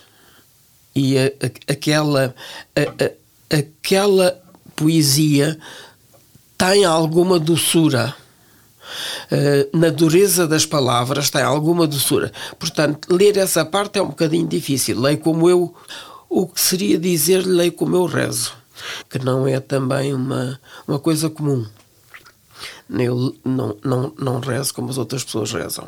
[0.95, 2.33] E a, a, aquela,
[2.75, 4.41] a, aquela
[4.75, 5.57] poesia
[6.57, 8.15] tem alguma doçura.
[9.31, 12.31] Uh, na dureza das palavras tem alguma doçura.
[12.59, 14.99] Portanto, ler essa parte é um bocadinho difícil.
[14.99, 15.73] Leio como eu,
[16.29, 18.62] o que seria dizer, leio como eu rezo
[19.09, 21.65] que não é também uma, uma coisa comum.
[22.89, 25.87] Eu não, não, não rezo como as outras pessoas rezam.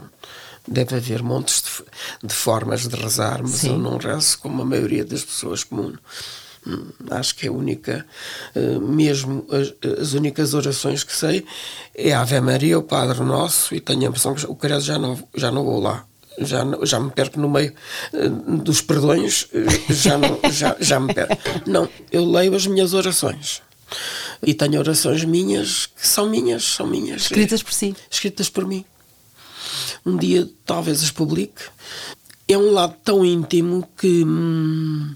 [0.68, 3.74] Deve haver montes de, de formas de rezar, mas Sim.
[3.74, 6.00] eu não rezo como a maioria das pessoas comuns.
[6.66, 8.04] Hum, acho que é a única,
[8.56, 11.46] uh, mesmo as, as, únicas orações que sei
[11.94, 14.98] é a Ave Maria, o Padre Nosso, e tenho a impressão que o credo já
[14.98, 16.08] não, já não vou lá
[16.40, 17.74] já, já me perco no meio
[18.14, 21.38] uh, dos perdões, uh, já, não, já, já me perco.
[21.66, 23.62] Não, eu leio as minhas orações.
[24.44, 27.24] E tenho orações minhas que são minhas, são minhas.
[27.24, 27.96] Escritas por si.
[28.10, 28.84] Escritas por mim.
[30.06, 31.64] Um dia talvez as publique.
[32.48, 35.16] É um lado tão íntimo que hum,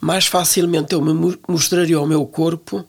[0.00, 2.84] mais facilmente eu me mostraria ao meu corpo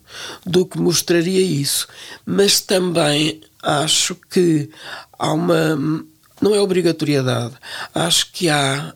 [0.45, 1.87] do que mostraria isso.
[2.25, 4.69] Mas também acho que
[5.17, 6.05] há uma
[6.41, 7.53] não é obrigatoriedade.
[7.93, 8.93] Acho que há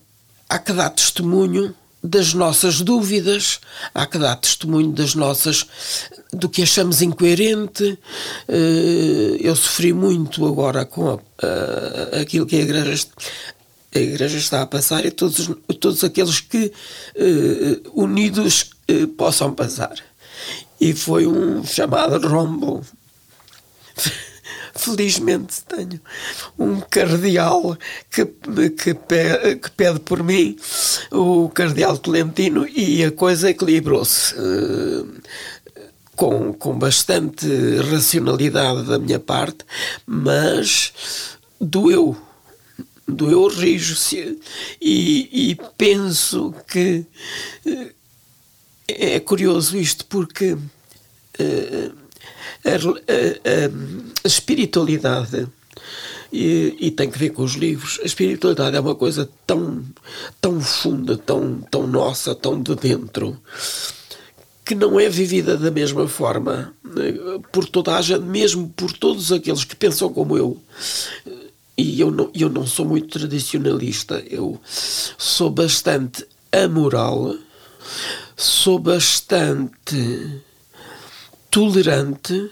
[0.48, 3.60] há que dar testemunho das nossas dúvidas,
[3.94, 5.66] há que dar testemunho das nossas
[6.32, 7.98] do que achamos incoerente.
[8.46, 13.06] Eh, eu sofri muito agora com a, aquilo que a igreja,
[13.94, 16.66] a igreja está a passar e todos, todos aqueles que
[17.16, 18.70] uh, unidos
[19.16, 19.94] possam passar.
[20.80, 22.84] E foi um chamado rombo
[24.76, 26.00] felizmente tenho
[26.58, 27.76] um cardeal
[28.10, 28.24] que,
[28.70, 30.56] que, pede, que pede por mim,
[31.10, 34.34] o cardeal Tolentino, e a coisa equilibrou-se.
[34.34, 35.14] Uh,
[36.16, 37.46] com, com bastante
[37.90, 39.58] racionalidade da minha parte,
[40.06, 40.92] mas
[41.60, 42.16] doeu.
[43.06, 44.38] Doeu o rijo-se.
[44.80, 47.04] E, e penso que
[47.66, 47.90] uh,
[48.88, 50.52] é curioso isto porque.
[50.52, 52.03] Uh,
[52.64, 55.46] a, a, a espiritualidade
[56.32, 58.00] e, e, tem que ver com os livros.
[58.02, 59.84] A espiritualidade é uma coisa tão,
[60.40, 63.40] tão funda, tão, tão nossa, tão de dentro,
[64.64, 69.30] que não é vivida da mesma forma eh, por toda a gente, mesmo por todos
[69.30, 70.60] aqueles que pensam como eu.
[71.76, 77.36] E eu não, eu não sou muito tradicionalista, eu sou bastante amoral,
[78.36, 80.40] sou bastante
[81.54, 82.50] tolerante,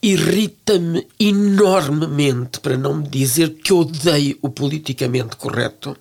[0.00, 5.96] irrita-me enormemente, para não me dizer que odeio o politicamente correto.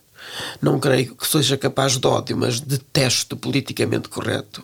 [0.61, 4.63] Não creio que seja capaz de ódio, mas detesto o politicamente correto.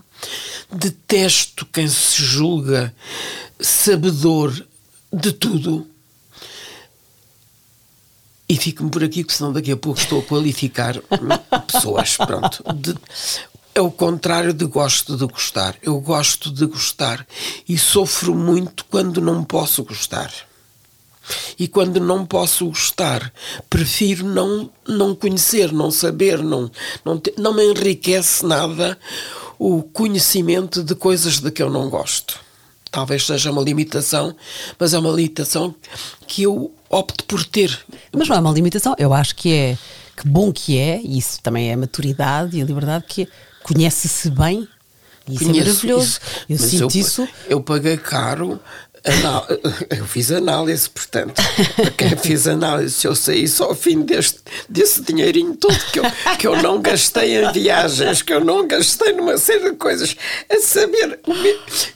[0.71, 2.93] Detesto quem se julga
[3.59, 4.53] sabedor
[5.11, 5.87] de tudo.
[8.47, 11.01] E fico-me por aqui, porque senão daqui a pouco estou a qualificar
[11.65, 12.15] pessoas.
[12.15, 12.63] Pronto.
[12.75, 12.95] De,
[13.75, 15.75] é o contrário de gosto de gostar.
[15.81, 17.25] Eu gosto de gostar
[17.67, 20.31] e sofro muito quando não posso gostar.
[21.57, 23.31] E quando não posso gostar,
[23.69, 26.69] prefiro não, não conhecer, não saber, não,
[27.05, 28.97] não, não me enriquece nada
[29.57, 32.39] o conhecimento de coisas de que eu não gosto.
[32.91, 34.35] Talvez seja uma limitação,
[34.77, 35.73] mas é uma limitação
[36.27, 37.79] que eu opto por ter.
[38.11, 39.77] Mas não é uma limitação, eu acho que é
[40.15, 43.27] que bom que é, e isso também é a maturidade e a liberdade, que
[43.63, 44.67] conhece-se bem.
[45.27, 46.05] Isso é Conheço é maravilhoso.
[46.05, 46.19] Isso.
[46.49, 47.29] Eu Mas sinto eu, isso.
[47.49, 48.59] Eu paguei caro.
[49.05, 49.45] Anal...
[49.89, 51.41] Eu fiz análise, portanto,
[51.75, 56.03] para quem fiz análise, eu saí só ao fim deste, desse dinheirinho todo que eu,
[56.39, 60.15] que eu não gastei em viagens, que eu não gastei numa série de coisas.
[60.49, 61.19] A saber,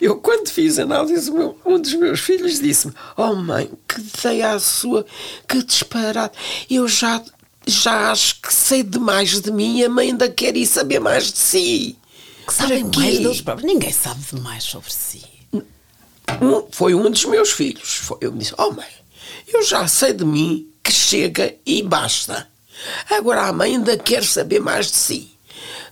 [0.02, 5.06] eu quando fiz análise, um dos meus filhos disse-me: Oh mãe, que ideia a sua,
[5.48, 6.34] que disparado.
[6.70, 7.24] Eu já
[7.68, 11.32] já acho que sei demais de mim e a mãe ainda quer ir saber mais
[11.32, 11.98] de si.
[12.48, 13.72] Que sabem mais deles próprios.
[13.72, 15.24] Ninguém sabe demais sobre si.
[16.42, 17.96] Um, foi um dos meus filhos.
[17.96, 18.88] Foi, eu me disse: Oh, mãe,
[19.48, 22.48] eu já sei de mim que chega e basta.
[23.10, 25.32] Agora a mãe ainda quer saber mais de si.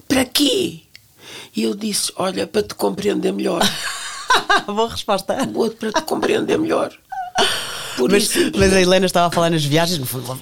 [0.07, 0.81] Para quê?
[1.55, 3.61] E eu disse: Olha, para te compreender melhor.
[4.65, 5.45] Boa resposta.
[5.45, 6.93] Boa, para te compreender melhor.
[8.09, 9.99] Mas, mas, a Helena estava a falar nas viagens,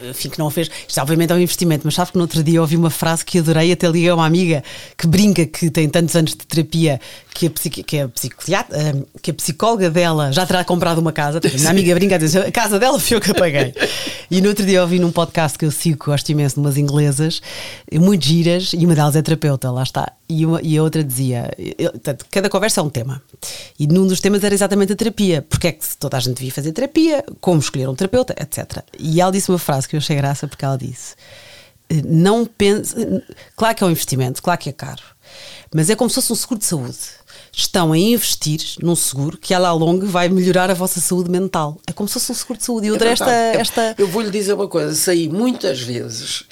[0.10, 0.70] enfim, que não a fez.
[0.88, 3.40] Isto obviamente é um investimento, mas sabe que no outro dia ouvi uma frase que
[3.40, 4.64] adorei, até liguei a uma amiga
[4.98, 7.00] que brinca que tem tantos anos de terapia
[7.34, 11.40] que a, que a, eh, que a psicóloga dela já terá comprado uma casa.
[11.44, 13.74] A minha amiga brinca a casa dela foi eu que a paguei.
[14.30, 17.42] e no outro dia ouvi num podcast que eu sigo, gosto imenso, de umas inglesas,
[17.92, 20.12] muito giras, e uma delas é terapeuta, lá está.
[20.30, 23.22] E, uma, e a outra dizia, eu, portanto, cada conversa é um tema.
[23.80, 25.42] E num dos temas era exatamente a terapia.
[25.42, 28.84] Porque é que toda a gente devia fazer terapia, como escolher um terapeuta, etc.
[28.98, 31.16] E ela disse uma frase que eu achei graça porque ela disse:
[32.06, 32.96] Não pense.
[33.56, 35.04] Claro que é um investimento, claro que é caro,
[35.74, 36.98] mas é como se fosse um seguro de saúde.
[37.56, 41.78] Estão a investir num seguro que, ela ao longo, vai melhorar a vossa saúde mental.
[41.86, 42.88] É como se fosse um seguro de saúde.
[42.88, 43.96] E outra, é esta, esta.
[43.98, 46.46] Eu vou-lhe dizer uma coisa: saí muitas vezes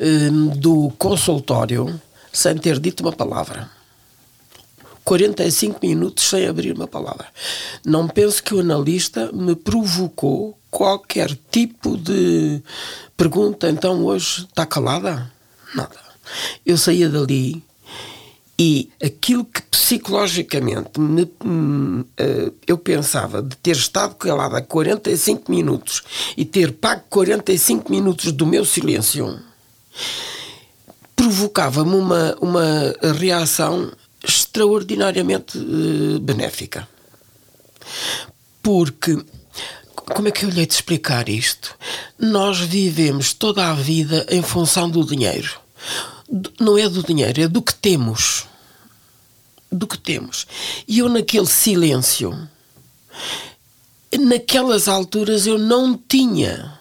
[0.00, 2.00] hum, do consultório
[2.32, 3.70] sem ter dito uma palavra.
[5.04, 7.28] 45 minutos sem abrir uma palavra.
[7.84, 12.60] Não penso que o analista me provocou qualquer tipo de
[13.16, 13.70] pergunta.
[13.70, 15.32] Então hoje está calada?
[15.74, 15.96] Nada.
[16.66, 17.62] Eu saía dali
[18.58, 22.06] e aquilo que psicologicamente me, uh,
[22.66, 26.02] eu pensava de ter estado calada 45 minutos
[26.36, 29.38] e ter pago 45 minutos do meu silêncio
[31.14, 33.92] provocava-me uma, uma reação
[34.22, 36.88] extraordinariamente uh, benéfica.
[38.62, 39.18] Porque,
[39.94, 41.76] como é que eu lhe hei de explicar isto?
[42.18, 45.60] Nós vivemos toda a vida em função do dinheiro.
[46.60, 48.46] Não é do dinheiro, é do que temos.
[49.70, 50.46] Do que temos.
[50.86, 52.48] E eu, naquele silêncio,
[54.18, 56.78] naquelas alturas, eu não tinha.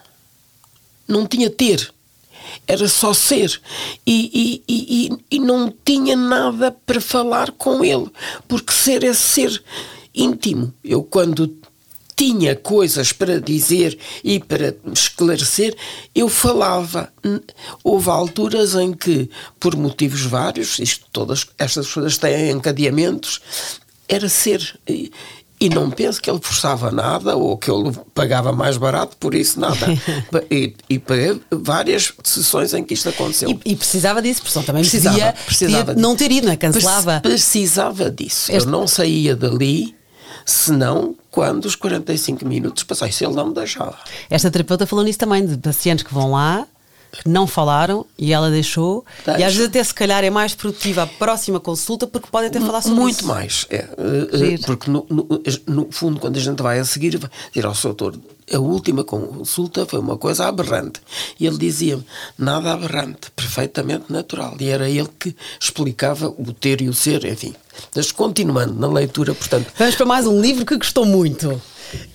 [1.07, 1.93] Não tinha ter
[2.67, 3.59] era só ser.
[4.05, 8.09] E, e, e, e não tinha nada para falar com ele,
[8.47, 9.63] porque ser é ser
[10.13, 10.73] íntimo.
[10.83, 11.55] Eu, quando
[12.17, 15.77] tinha coisas para dizer e para esclarecer,
[16.15, 17.13] eu falava.
[17.83, 23.39] Houve alturas em que, por motivos vários, isto todas estas coisas têm encadeamentos,
[24.09, 24.79] era ser.
[25.59, 29.59] E não penso que ele forçava nada ou que ele pagava mais barato por isso,
[29.59, 29.87] nada.
[30.49, 33.49] e, e paguei várias sessões em que isto aconteceu.
[33.49, 36.57] E, e precisava disso, porque também precisava, podia, precisava podia não ter ido, não é?
[36.57, 37.19] Cancelava.
[37.21, 38.51] Precisava disso.
[38.51, 38.65] Este...
[38.65, 39.95] Eu não saía dali
[40.45, 43.95] senão quando os 45 minutos passassem, ele não me deixava.
[44.27, 46.65] Esta terapeuta falou nisso também, de pacientes que vão lá
[47.25, 49.05] não falaram e ela deixou.
[49.25, 49.39] Deixa.
[49.39, 52.59] E às vezes até se calhar é mais produtiva a próxima consulta porque podem até
[52.59, 53.27] falar sobre Muito isso.
[53.27, 53.65] mais.
[53.69, 55.27] É, uh, porque no, no,
[55.67, 58.17] no, fundo, quando a gente vai a seguir, vai dizer ao seu autor,
[58.51, 61.01] a última consulta foi uma coisa aberrante.
[61.39, 62.05] E ele dizia-me,
[62.37, 64.55] nada aberrante, perfeitamente natural.
[64.59, 67.53] E era ele que explicava o ter e o ser, enfim.
[67.95, 69.71] Mas continuando na leitura, portanto.
[69.77, 71.61] Vamos para mais um livro que gostou muito,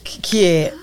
[0.03, 0.74] que, que é.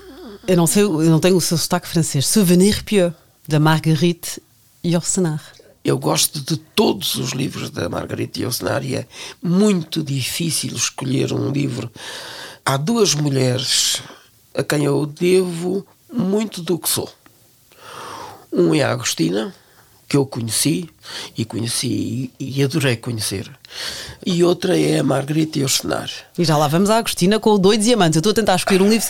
[0.46, 2.26] Eu não sei, eu não tenho o seu sotaque francês.
[2.26, 3.12] Souvenir Pieux
[3.50, 4.40] da Marguerite
[4.84, 5.42] Yourcenar.
[5.84, 9.06] Eu gosto de todos os livros da Marguerite Yourcenar e é
[9.42, 11.90] muito difícil escolher um livro.
[12.64, 14.02] Há duas mulheres
[14.54, 17.12] a quem eu devo muito do que sou.
[18.52, 19.52] Um é a Agostina,
[20.08, 20.88] que eu conheci
[21.36, 23.50] e conheci e adorei conhecer.
[24.24, 26.08] E outra é a Margarita Yourcenar.
[26.38, 28.14] E já lá vamos à Agostina com o Dois Diamantes.
[28.14, 29.08] Eu estou a tentar escolher um livro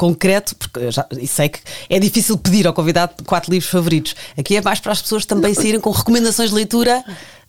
[0.00, 4.16] concreto, porque já sei que é difícil pedir ao convidado quatro livros favoritos.
[4.34, 7.04] Aqui é mais para as pessoas também saírem com recomendações de leitura.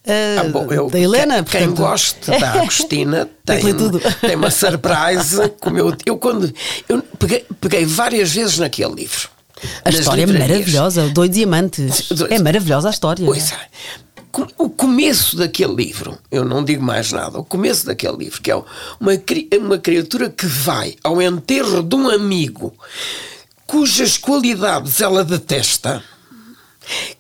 [0.05, 1.35] Uh, ah, bom, eu, da Helena.
[1.43, 1.77] Quem, portanto...
[1.77, 3.73] gosta da Agostina tem, tem,
[4.19, 5.37] tem, uma surprise.
[5.61, 6.53] Como eu, eu quando
[6.89, 9.29] eu peguei, peguei várias vezes naquele livro.
[9.85, 12.09] A história é maravilhosa, Dois Diamantes.
[12.29, 13.25] É maravilhosa a história.
[13.25, 14.10] Pois é
[14.57, 18.55] o começo daquele livro, eu não digo mais nada, o começo daquele livro, que é
[18.55, 18.65] uma,
[19.59, 22.73] uma criatura que vai ao enterro de um amigo
[23.71, 26.03] cujas qualidades ela detesta,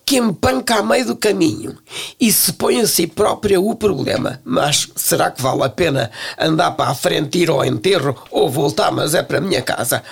[0.05, 1.77] que empanca a meio do caminho
[2.19, 4.41] e se põe a si própria o problema.
[4.43, 8.91] Mas será que vale a pena andar para a frente, ir ao enterro ou voltar,
[8.91, 10.03] mas é para a minha casa?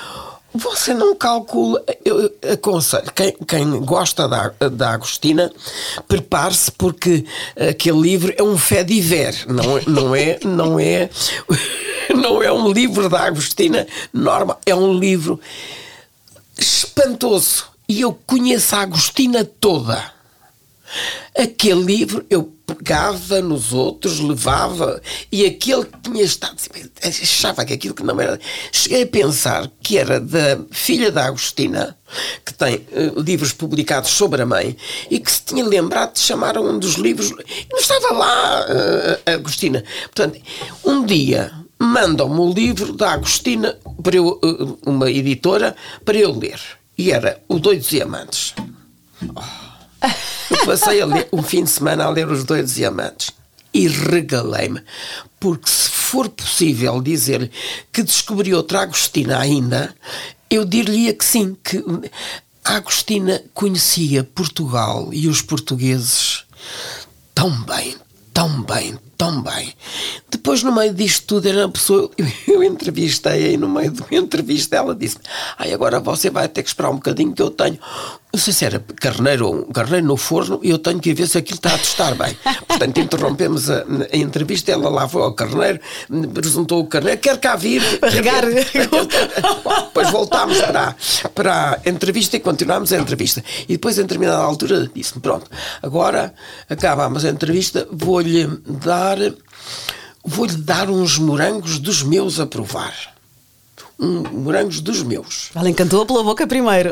[0.54, 1.84] Você não calcula.
[2.04, 5.52] Eu aconselho, quem, quem gosta da, da Agostina,
[6.08, 7.26] prepare-se, porque
[7.70, 10.40] aquele livro é um fé de ver, não, é, não é.
[10.44, 11.10] Não é
[12.14, 15.40] não é um livro da Agostina normal, é um livro
[16.58, 17.66] espantoso.
[17.88, 20.19] E eu conheço a Agostina toda.
[21.38, 26.58] Aquele livro eu pegava nos outros, levava, e aquele que tinha estado,
[27.04, 28.40] achava que aquilo que não era.
[28.72, 31.98] Cheguei a pensar que era da filha da Agostina,
[32.46, 34.76] que tem uh, livros publicados sobre a mãe,
[35.10, 37.32] e que se tinha lembrado de chamar um dos livros.
[37.72, 39.84] Não estava lá, uh, Agostina.
[40.04, 40.40] Portanto,
[40.84, 46.60] um dia mandam-me o livro da Agostina, para eu, uh, uma editora, para eu ler.
[46.98, 48.54] E era O Dois Diamantes.
[49.36, 49.69] Oh.
[50.50, 53.32] Eu passei ler, um fim de semana a ler Os Dois Diamantes
[53.74, 54.82] e regalei-me,
[55.40, 57.52] porque se for possível dizer
[57.92, 59.94] que descobri outra Agostina ainda,
[60.50, 61.84] eu diria que sim, que
[62.64, 66.46] a Agostina conhecia Portugal e os portugueses
[67.36, 67.96] tão bem,
[68.34, 69.74] tão bem, tão bem.
[70.30, 72.10] Depois, no meio disto tudo, era uma pessoa.
[72.18, 75.18] Eu, eu entrevistei e no meio da entrevista ela disse:
[75.58, 77.78] Ai, agora você vai ter que esperar um bocadinho que eu tenho.
[78.32, 81.40] Não sei se era carneiro ou carneiro no forno e eu tenho que ver se
[81.40, 82.38] aquilo está a tostar bem.
[82.68, 84.72] Portanto, interrompemos a, a entrevista.
[84.72, 85.80] Ela lá foi ao carneiro,
[86.30, 87.82] apresentou o carneiro, quer cá vir.
[88.04, 88.46] Regar.
[89.88, 90.96] depois voltámos para,
[91.34, 93.44] para a entrevista e continuámos a entrevista.
[93.68, 95.50] E depois, em determinada altura, disse-me: Pronto,
[95.82, 96.32] agora
[96.70, 99.18] acabamos a entrevista, vou-lhe dar,
[100.24, 103.19] vou-lhe dar uns morangos dos meus a provar.
[104.00, 105.50] Morangos dos meus.
[105.54, 106.92] Ela encantou pela boca primeiro.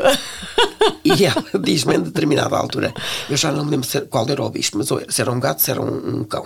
[1.02, 2.92] e ela diz-me em determinada altura,
[3.30, 5.70] eu já não me lembro qual era o bicho, mas se era um gato, se
[5.70, 6.44] era um, um cão,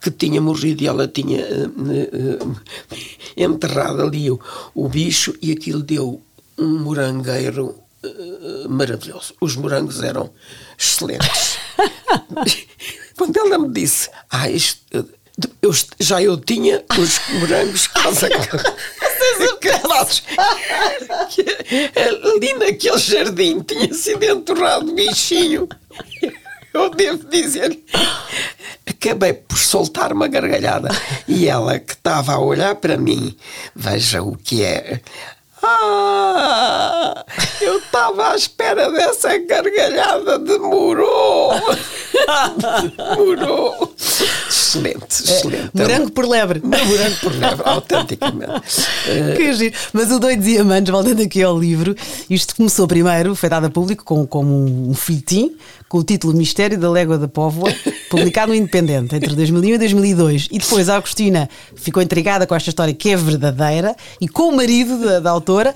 [0.00, 2.56] que tinha morrido e ela tinha uh, uh,
[3.36, 4.40] enterrado ali o,
[4.74, 6.22] o bicho e aquilo deu
[6.56, 9.34] um morangueiro uh, maravilhoso.
[9.40, 10.30] Os morangos eram
[10.78, 11.58] excelentes.
[13.16, 14.80] Quando ela me disse, ah, isto,
[15.62, 20.22] eu, já eu tinha os morangos quase acabados.
[21.96, 25.68] Ali naquele jardim tinha sido enterrado bichinho.
[26.72, 27.78] Eu devo dizer,
[28.86, 30.88] acabei por soltar uma gargalhada.
[31.26, 33.36] E ela que estava a olhar para mim,
[33.74, 35.00] veja o que é
[35.62, 37.24] Ah,
[37.60, 41.52] eu estava à espera dessa gargalhada, demorou.
[43.16, 43.87] demorou.
[44.68, 45.70] Excelente, excelente.
[45.72, 46.60] Morango por lebre.
[46.62, 48.60] Morango por lebre, autenticamente.
[49.36, 49.74] Que giro.
[49.94, 51.96] Mas o Doidos e Amantes, voltando aqui ao livro,
[52.28, 55.56] isto começou primeiro, foi dado a público com, como um folhetim,
[55.88, 57.72] com o título Mistério da Légua da Póvoa,
[58.10, 60.48] publicado no Independente entre 2001 e 2002.
[60.52, 64.56] E depois a Agostina ficou intrigada com esta história que é verdadeira e com o
[64.56, 65.72] marido da, da autora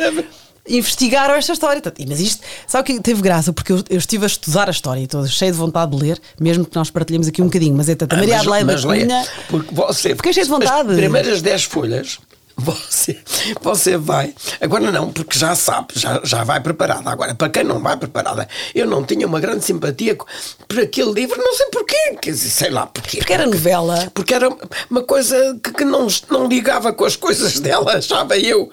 [0.68, 1.82] investigaram esta história.
[2.08, 3.52] Mas isto, sabe o que teve graça?
[3.52, 6.20] Porque eu, eu estive a estudar a história e estou cheio de vontade de ler,
[6.40, 7.74] mesmo que nós partilhemos aqui um bocadinho.
[7.76, 9.26] Mas é tanta Maria Adelaide da Cunha.
[9.48, 10.90] Porque você, Fiquei cheio de vontade.
[10.90, 12.18] As primeiras 10 folhas.
[12.54, 13.18] Você,
[13.62, 14.34] você vai.
[14.60, 17.08] Agora não, porque já sabe, já, já vai preparada.
[17.10, 20.16] Agora, para quem não vai preparada, eu não tinha uma grande simpatia
[20.68, 23.16] por aquele livro, não sei porquê, quer dizer, sei lá porquê.
[23.18, 24.10] Porque era novela.
[24.12, 24.54] Porque era
[24.90, 28.70] uma coisa que, que não, não ligava com as coisas dela, achava eu.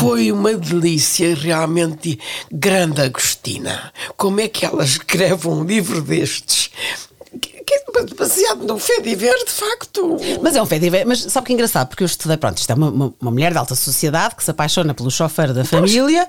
[0.00, 2.18] Foi uma delícia realmente
[2.50, 3.92] grande, Agostina.
[4.16, 6.70] Como é que ela escreve um livro destes?
[8.18, 10.16] baseado num fé diver, de facto.
[10.42, 11.88] Mas é um fé diver, mas sabe que é engraçado?
[11.88, 14.50] Porque eu estudei, pronto, isto é uma, uma, uma mulher de alta sociedade que se
[14.50, 16.26] apaixona pelo chofer da família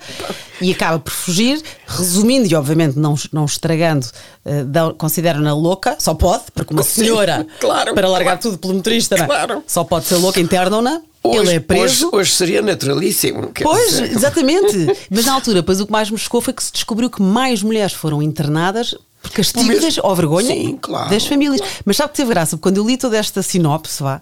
[0.62, 4.08] e acaba por fugir, resumindo e obviamente não, não estragando,
[4.46, 9.16] uh, consideram-na louca, só pode, porque uma senhora, claro, para largar claro, tudo pelo motorista,
[9.16, 9.26] é?
[9.26, 9.64] claro.
[9.66, 11.02] só pode ser louca, internam-na.
[11.24, 12.08] Hoje, ele é preso.
[12.08, 13.52] Hoje, hoje seria naturalíssimo.
[13.62, 14.12] Pois, dizer.
[14.12, 14.88] exatamente.
[15.10, 17.64] Mas na altura, pois o que mais me chocou foi que se descobriu que mais
[17.64, 18.94] mulheres foram internadas
[19.24, 21.62] por castigo das, ou vergonha Sim, claro, das famílias.
[21.62, 21.76] Claro.
[21.86, 22.58] Mas sabe que teve graça?
[22.58, 24.22] Porque quando eu li toda esta sinopse, vá,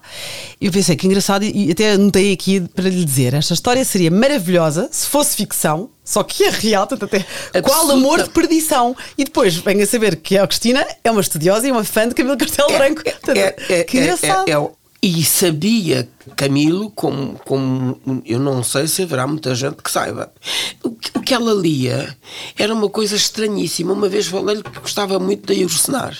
[0.60, 4.88] eu pensei que engraçado, e até anotei aqui para lhe dizer: esta história seria maravilhosa
[4.92, 5.90] se fosse ficção.
[6.04, 7.62] Só que é real, tanto até Absoluta.
[7.62, 8.96] qual amor de perdição.
[9.16, 12.14] E depois venho a saber que a Cristina é uma estudiosa e uma fã de
[12.14, 13.02] Camilo Castelo é, Branco.
[13.06, 14.72] É, é, que engraçado.
[15.02, 20.32] E sabia Camilo, como, como eu não sei se haverá muita gente que saiba.
[20.80, 22.16] O que, o que ela lia
[22.56, 23.92] era uma coisa estranhíssima.
[23.92, 26.16] Uma vez falei-lhe que gostava muito de Ursenar.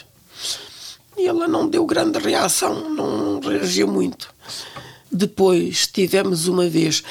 [1.17, 4.35] E ela não deu grande reação, não reagiu muito.
[5.11, 7.05] Depois tivemos uma vez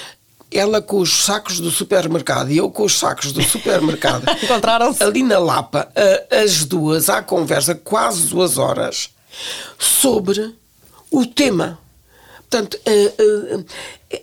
[0.51, 4.25] ela com os sacos do supermercado e eu com os sacos do supermercado.
[4.43, 5.01] Encontraram-se.
[5.01, 5.89] Ali na Lapa,
[6.29, 9.11] as duas à conversa, quase duas horas,
[9.79, 10.53] sobre
[11.11, 11.77] o tema.
[12.49, 13.65] Portanto, uh, uh,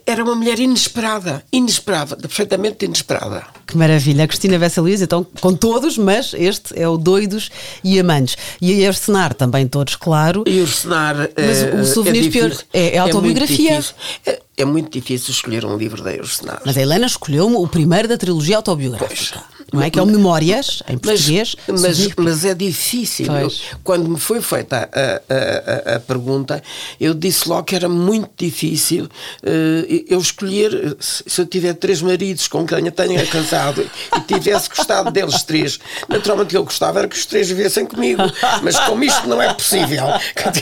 [0.06, 3.46] era uma mulher inesperada, inesperada, perfeitamente inesperada.
[3.66, 4.24] Que maravilha.
[4.24, 7.50] A Cristina Vessa Luís, então, com todos, mas este é o Doidos
[7.82, 8.36] e Amantes.
[8.60, 10.44] E a Ursenar também todos, claro.
[10.46, 11.30] E Ursenar.
[11.36, 13.70] Mas uh, o Souvenirs é, Pior é, é autobiografia.
[13.70, 13.94] É muito,
[14.26, 16.60] é, é muito, difícil escolher um livro da Ursenar.
[16.66, 19.42] Mas a Helena escolheu o primeiro da trilogia autobiográfica.
[19.42, 19.57] Pois.
[19.72, 19.90] Não é?
[19.90, 21.54] Que é o Memórias, em português.
[21.66, 23.26] Mas, mas, mas é difícil.
[23.36, 23.52] Eu,
[23.84, 26.62] quando me foi feita a, a, a, pergunta,
[26.98, 32.48] eu disse logo que era muito difícil uh, eu escolher, se eu tiver três maridos
[32.48, 37.16] com quem eu tenha casado e tivesse gostado deles três, naturalmente eu gostava era que
[37.16, 38.22] os três vivessem comigo.
[38.62, 40.06] Mas como isto não é possível,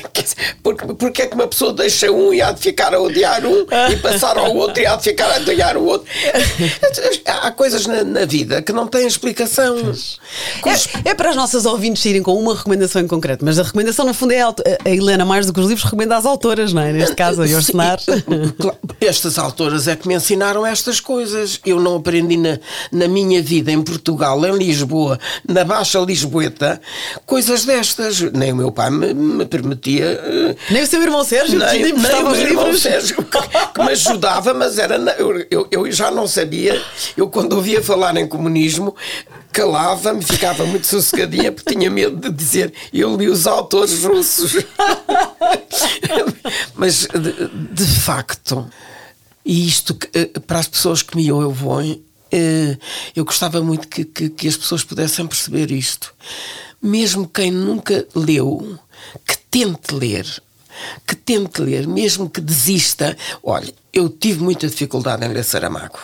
[0.63, 3.67] porque, porque é que uma pessoa deixa um e há de ficar a odiar um
[3.91, 6.07] e passar ao outro e há de ficar a odiar o outro?
[7.27, 9.77] Há coisas na, na vida que não têm explicação.
[11.05, 14.07] É, é, para as nossas ouvintes irem com uma recomendação em concreto, mas a recomendação,
[14.07, 16.83] no fundo, é a, a Helena, mais do que os livros, recomenda às autoras, não
[16.83, 16.93] é?
[16.93, 17.99] Neste caso, a Orsenar.
[19.01, 21.61] Estas autoras é que me ensinaram estas coisas.
[21.65, 22.59] Eu não aprendi na,
[22.91, 26.81] na minha vida em Portugal, em Lisboa, na Baixa Lisboeta,
[27.25, 28.21] coisas destas.
[28.21, 30.57] Nem o meu pai me, me permitia.
[30.71, 33.39] Nem o seu irmão Sérgio, nem, nem, nem o meu irmão Sérgio, que,
[33.75, 34.97] que, me ajudava, mas era.
[35.19, 36.81] Eu, eu, eu já não sabia.
[37.17, 38.86] Eu, quando ouvia falar em comunismo,
[39.53, 44.57] calava-me, ficava muito sossegadinha porque tinha medo de dizer eu li os autores russos.
[46.75, 48.69] Mas de, de, facto,
[49.45, 49.97] e isto
[50.47, 52.03] para as pessoas que me ouvem,
[53.15, 56.15] eu gostava muito que, que, que as pessoas pudessem perceber isto.
[56.83, 58.79] Mesmo quem nunca leu,
[59.27, 60.27] que tente ler
[61.07, 63.17] que tente ler, mesmo que desista.
[63.43, 65.99] Olha, eu tive muita dificuldade em ler Saramago,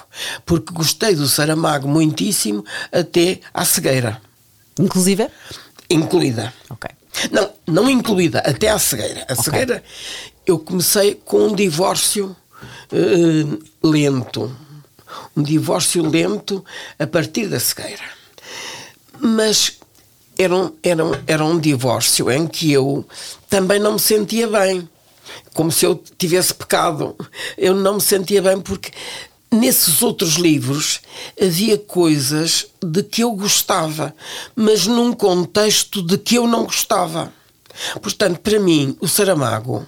[0.46, 4.20] porque gostei do Saramago muitíssimo até à cegueira.
[4.78, 5.28] Inclusive?
[5.90, 6.52] Incluída.
[6.70, 6.90] Ok.
[7.30, 9.26] Não, não incluída, até à cegueira.
[9.28, 9.44] A okay.
[9.44, 9.84] cegueira,
[10.46, 12.34] eu comecei com um divórcio
[12.92, 14.54] uh, lento.
[15.36, 16.64] Um divórcio lento
[16.98, 18.04] a partir da cegueira.
[19.20, 19.78] Mas
[20.42, 23.04] era um, era, um, era um divórcio em que eu
[23.48, 24.88] também não me sentia bem.
[25.54, 27.16] Como se eu tivesse pecado.
[27.56, 28.90] Eu não me sentia bem porque
[29.50, 31.00] nesses outros livros
[31.40, 34.14] havia coisas de que eu gostava,
[34.56, 37.32] mas num contexto de que eu não gostava.
[38.00, 39.86] Portanto, para mim, o Saramago,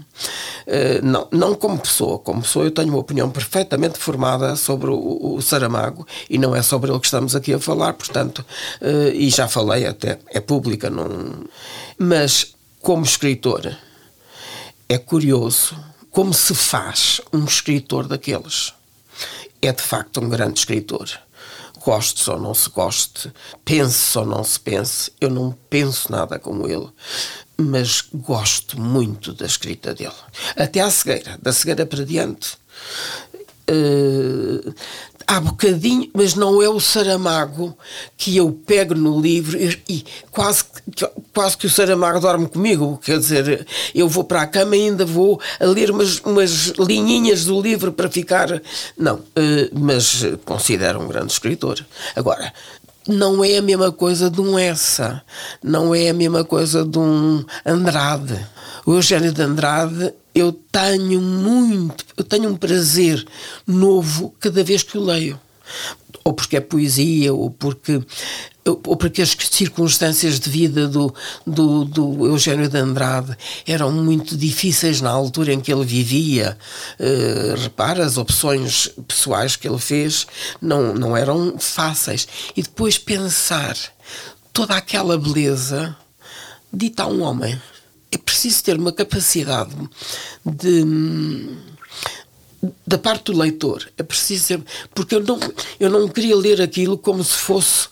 [0.66, 5.34] eh, não, não como pessoa, como pessoa eu tenho uma opinião perfeitamente formada sobre o,
[5.36, 8.44] o Saramago e não é sobre ele que estamos aqui a falar, portanto,
[8.80, 11.44] eh, e já falei até, é pública, não...
[11.98, 13.76] mas como escritor,
[14.88, 15.76] é curioso
[16.10, 18.72] como se faz um escritor daqueles.
[19.60, 21.10] É de facto um grande escritor
[21.84, 23.32] goste ou não se goste,
[23.64, 26.90] pense ou não se pense, eu não penso nada como ele
[27.56, 30.12] mas gosto muito da escrita dele.
[30.56, 32.56] Até à cegueira, da cegueira para diante.
[33.70, 34.74] Uh,
[35.26, 37.76] há bocadinho, mas não é o Saramago
[38.16, 40.64] que eu pego no livro e, e, quase,
[41.32, 42.98] quase que o Saramago dorme comigo.
[43.02, 47.44] Quer dizer, eu vou para a cama e ainda vou a ler umas, umas linhinhas
[47.44, 48.62] do livro para ficar.
[48.96, 49.22] Não, uh,
[49.72, 51.84] mas considero um grande escritor.
[52.14, 52.52] Agora,
[53.06, 55.22] não é a mesma coisa de um Essa,
[55.62, 58.38] não é a mesma coisa de um Andrade.
[58.86, 63.24] O Eugênio de Andrade, eu tenho muito, eu tenho um prazer
[63.66, 65.38] novo cada vez que o leio.
[66.24, 68.02] Ou porque é poesia, ou porque
[68.66, 71.14] ou porque as circunstâncias de vida do,
[71.46, 73.36] do, do, Eugênio de Andrade
[73.66, 76.56] eram muito difíceis na altura em que ele vivia.
[76.98, 80.26] Uh, repara, as opções pessoais que ele fez
[80.62, 82.26] não, não eram fáceis.
[82.56, 83.76] E depois pensar
[84.52, 85.94] toda aquela beleza
[86.72, 87.60] dita a um homem.
[88.10, 89.74] É preciso ter uma capacidade
[90.44, 90.84] de
[92.86, 93.86] da parte do leitor.
[93.96, 94.64] É preciso ser.
[94.94, 95.38] Porque eu não,
[95.78, 97.88] eu não queria ler aquilo como se fosse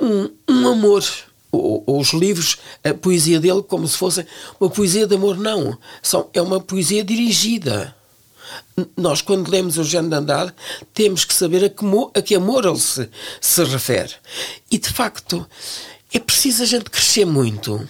[0.00, 1.04] um, um amor.
[1.52, 4.26] os livros, a poesia dele, como se fosse
[4.60, 5.78] uma poesia de amor, não.
[6.02, 7.94] São, é uma poesia dirigida.
[8.96, 10.52] Nós, quando lemos o Jean de Andrade,
[10.92, 11.84] temos que saber a que,
[12.14, 13.08] a que amor ele se,
[13.40, 14.12] se refere.
[14.70, 15.46] E, de facto,
[16.12, 17.88] é preciso a gente crescer muito.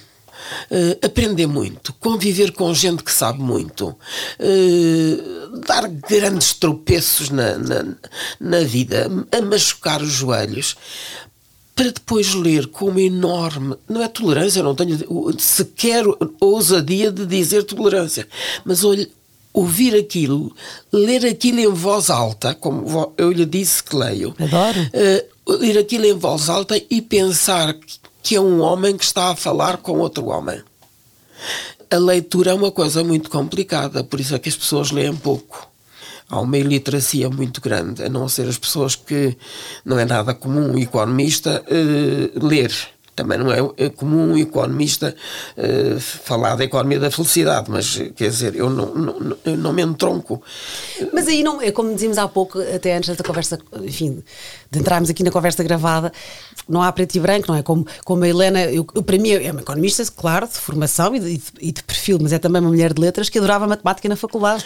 [0.70, 7.94] Uh, aprender muito, conviver com gente que sabe muito, uh, dar grandes tropeços na, na,
[8.38, 10.76] na vida, a machucar os joelhos,
[11.84, 13.76] para depois ler com uma enorme.
[13.86, 14.98] Não é tolerância, eu não tenho
[15.38, 16.04] sequer
[16.40, 18.26] ousadia de dizer tolerância,
[18.64, 19.10] mas olhe,
[19.52, 20.54] ouvir aquilo,
[20.90, 24.34] ler aquilo em voz alta, como eu lhe disse que leio.
[24.38, 24.80] Adoro.
[24.80, 27.76] Uh, ler aquilo em voz alta e pensar
[28.22, 30.62] que é um homem que está a falar com outro homem.
[31.90, 35.73] A leitura é uma coisa muito complicada, por isso é que as pessoas leem pouco
[36.28, 39.36] há uma iliteracia muito grande, a não ser as pessoas que
[39.84, 42.72] não é nada comum um economista uh, ler.
[43.16, 45.14] Também não é, é comum um economista
[45.56, 49.82] uh, falar da economia da felicidade, mas quer dizer, eu não, não, eu não me
[49.82, 50.42] entronco.
[51.12, 54.20] Mas aí não, é como dizíamos há pouco, até antes desta conversa, enfim,
[54.74, 56.12] de entrarmos aqui na conversa gravada,
[56.68, 57.62] não há preto e branco, não é?
[57.62, 61.20] Como, como a Helena, eu, eu para mim é uma economista, claro, de formação e
[61.20, 64.16] de, e de, perfil, mas é também uma mulher de letras que adorava matemática na
[64.16, 64.64] faculdade.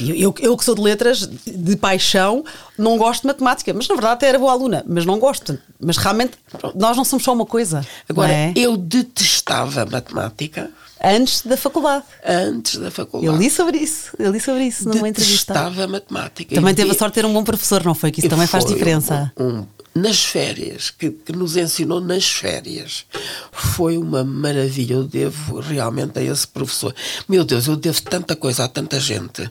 [0.00, 2.44] Eu, eu, eu, que sou de letras, de paixão,
[2.76, 5.58] não gosto de matemática, mas na verdade até era boa aluna, mas não gosto.
[5.78, 6.32] Mas realmente
[6.74, 7.86] nós não somos só uma coisa.
[8.08, 8.52] Agora, é?
[8.56, 10.70] eu detestava matemática.
[11.02, 12.04] Antes da faculdade.
[12.24, 13.32] Antes da faculdade.
[13.32, 14.10] Eu li sobre isso.
[14.18, 15.54] Eu li sobre isso numa entrevista.
[15.54, 16.54] Detestava matemática.
[16.54, 18.10] Também teve a sorte de ter um bom professor, não foi?
[18.10, 19.32] Que isso também faz diferença.
[19.38, 23.06] Um, um, nas férias, que, que, nos ensinou nas férias,
[23.50, 24.94] foi uma maravilha.
[24.94, 26.94] Eu devo realmente a esse professor.
[27.26, 29.50] Meu Deus, eu devo tanta coisa a tanta gente.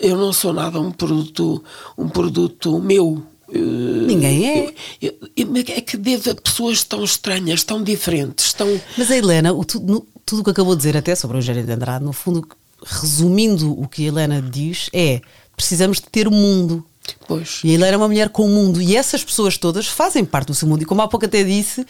[0.00, 1.62] Eu não sou nada um produto,
[1.96, 3.22] um produto meu.
[3.48, 4.74] Ninguém é.
[5.00, 8.80] É que devo a pessoas tão estranhas, tão diferentes, tão.
[8.98, 11.64] Mas a Helena, o, tudo, tudo o que acabou de dizer até sobre o Eugênio
[11.64, 12.46] de Andrade, no fundo,
[12.84, 15.20] resumindo o que a Helena diz, é
[15.56, 16.84] precisamos de ter o mundo.
[17.28, 17.60] Pois.
[17.62, 18.82] E ele era uma mulher com o mundo.
[18.82, 20.82] E essas pessoas todas fazem parte do seu mundo.
[20.82, 21.86] E como há pouco até disse,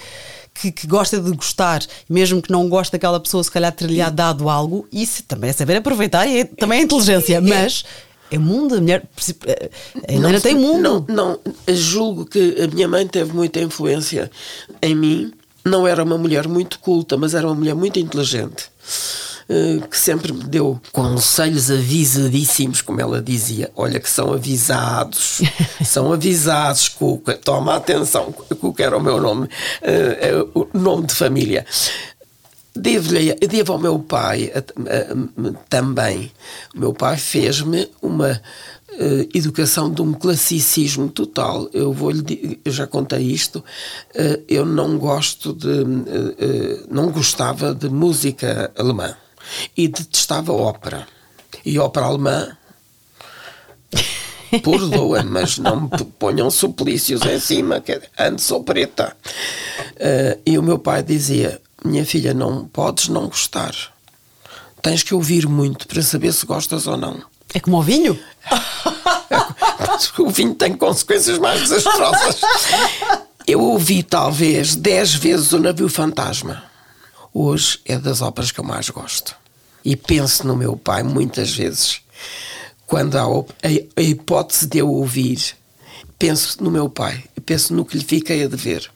[0.60, 4.48] que, que gosta de gostar, mesmo que não goste daquela pessoa, se calhar ter-lhe dado
[4.48, 7.40] algo, isso também é saber aproveitar e é, também é inteligência.
[7.40, 7.84] Mas
[8.30, 9.02] é mundo, a mulher.
[10.08, 11.06] A Helena não, tem mundo.
[11.08, 14.30] Não, não, julgo que a minha mãe teve muita influência
[14.82, 15.32] em mim.
[15.66, 18.70] Não era uma mulher muito culta, mas era uma mulher muito inteligente.
[19.48, 23.70] Eh, que sempre me deu conselhos avisadíssimos, como ela dizia.
[23.76, 25.40] Olha, que são avisados,
[25.84, 29.48] são avisados, Cuca, toma atenção, Cuca era o meu nome,
[29.82, 31.64] eh, é o nome de família.
[32.74, 34.52] Devo-lhe, devo ao meu pai
[35.68, 36.30] também.
[36.74, 38.40] O meu pai fez-me uma
[38.92, 41.68] uh, educação de um classicismo total.
[41.72, 42.12] Eu vou
[42.64, 43.58] eu já contei isto.
[44.14, 49.16] Uh, eu não gosto de, uh, não gostava de música alemã
[49.76, 51.06] e detestava ópera.
[51.64, 52.56] E ópera alemã
[54.62, 59.16] perdoa mas não me ponham suplícios em cima, que antes sou preta.
[60.44, 63.74] E o meu pai dizia: Minha filha, não podes não gostar.
[64.82, 67.20] Tens que ouvir muito para saber se gostas ou não.
[67.54, 68.18] É como o vinho?
[70.18, 72.40] o vinho tem consequências mais desastrosas.
[73.46, 76.64] Eu ouvi talvez dez vezes o Navio Fantasma.
[77.32, 79.36] Hoje é das óperas que eu mais gosto.
[79.84, 82.00] E penso no meu pai muitas vezes.
[82.86, 85.38] Quando há a, hipótese de eu ouvir,
[86.18, 87.24] penso no meu pai.
[87.44, 88.90] Penso no que lhe fiquei a dever.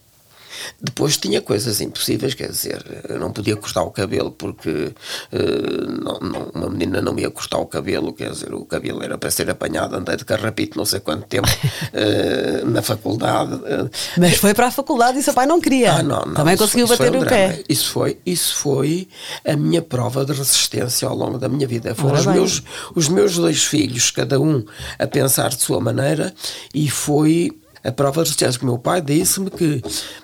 [0.81, 6.19] Depois tinha coisas impossíveis, quer dizer, eu não podia cortar o cabelo porque uh, não,
[6.19, 9.49] não, uma menina não ia cortar o cabelo, quer dizer, o cabelo era para ser
[9.49, 13.53] apanhado, andei de carrapito não sei quanto tempo uh, na faculdade.
[13.53, 15.93] Uh, Mas foi para a faculdade e seu pai não queria.
[15.93, 17.63] Ah, não, não, Também conseguiu foi, bater um o pé.
[17.67, 19.07] Isso foi, isso foi
[19.45, 21.93] a minha prova de resistência ao longo da minha vida.
[21.95, 22.63] Foram os meus,
[22.95, 24.63] os meus dois filhos, cada um
[24.97, 26.33] a pensar de sua maneira,
[26.73, 27.51] e foi
[27.83, 29.81] a prova de resistência, que o meu pai disse-me que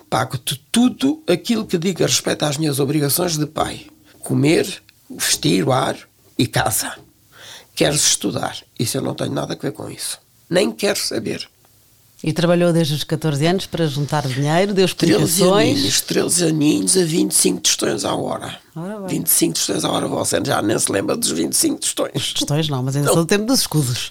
[0.08, 3.86] pago-te tudo aquilo que diga respeito às minhas obrigações de pai:
[4.20, 5.98] comer, vestir, o ar
[6.36, 6.96] e casa.
[7.74, 8.58] Queres estudar?
[8.78, 10.18] Isso eu não tenho nada a ver com isso.
[10.50, 11.48] Nem quero saber.
[12.22, 15.40] E trabalhou desde os 14 anos para juntar dinheiro, deu explicações.
[15.40, 18.58] 13 aninhos, 13 aninhos a 25 tostões à hora.
[18.78, 22.32] Ora 25 tostões à hora, você já nem se lembra dos 25 tostões.
[22.32, 24.10] Tostões não, mas ainda sou do tempo dos escudos.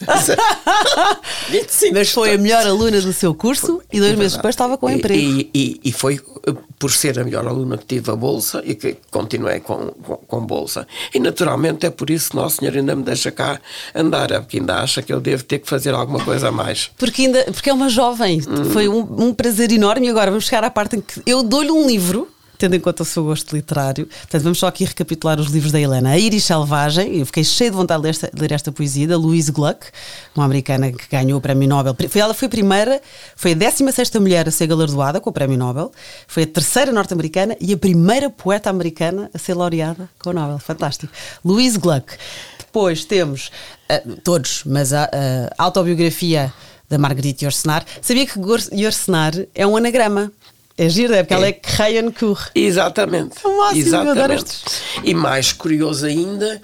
[1.49, 4.77] 25 mas foi a melhor aluna do seu curso e dois é meses depois estava
[4.77, 5.21] com e, emprego.
[5.21, 8.75] E, e, e, foi eh, por ser a melhor aluna que tive a bolsa e
[8.75, 10.85] que continuei com, com, com, bolsa.
[11.13, 13.61] E naturalmente é por isso que Nosso Senhor ainda me deixa cá
[13.95, 16.91] andar, é porque ainda acha que eu devo ter que fazer alguma coisa a mais.
[16.97, 18.39] Porque, ainda, porque é uma jovem,
[18.71, 20.07] foi um, um prazer enorme.
[20.07, 22.27] E agora vamos chegar à parte em que eu dou-lhe um livro
[22.57, 24.07] tendo em conta o seu gosto literário.
[24.07, 26.09] Portanto, vamos só aqui recapitular os livros da Helena.
[26.09, 29.07] A Iris Selvagem, eu fiquei cheio de vontade de ler esta, de ler esta poesia,
[29.07, 29.85] da Louise Gluck,
[30.35, 31.95] uma americana que ganhou o Prémio Nobel.
[32.09, 33.01] Foi, ela foi a primeira,
[33.35, 35.91] foi a 16 mulher a ser galardoada com o Prémio Nobel,
[36.27, 40.57] foi a terceira norte-americana e a primeira poeta americana a ser laureada com o Nobel.
[40.57, 41.13] Fantástico.
[41.45, 42.13] Louise Gluck.
[42.57, 43.51] Depois temos,
[43.89, 46.51] uh, todos, mas a, a autobiografia
[46.89, 47.85] da Marguerite Yourcenar.
[48.01, 48.39] Sabia que
[48.73, 50.31] Yourcenar é um anagrama?
[50.77, 51.37] É giro, é porque é.
[51.37, 52.51] ela é Krayenkur.
[52.53, 53.37] Exatamente.
[53.43, 54.53] É o máximo, Exatamente.
[55.03, 56.61] E mais curioso ainda,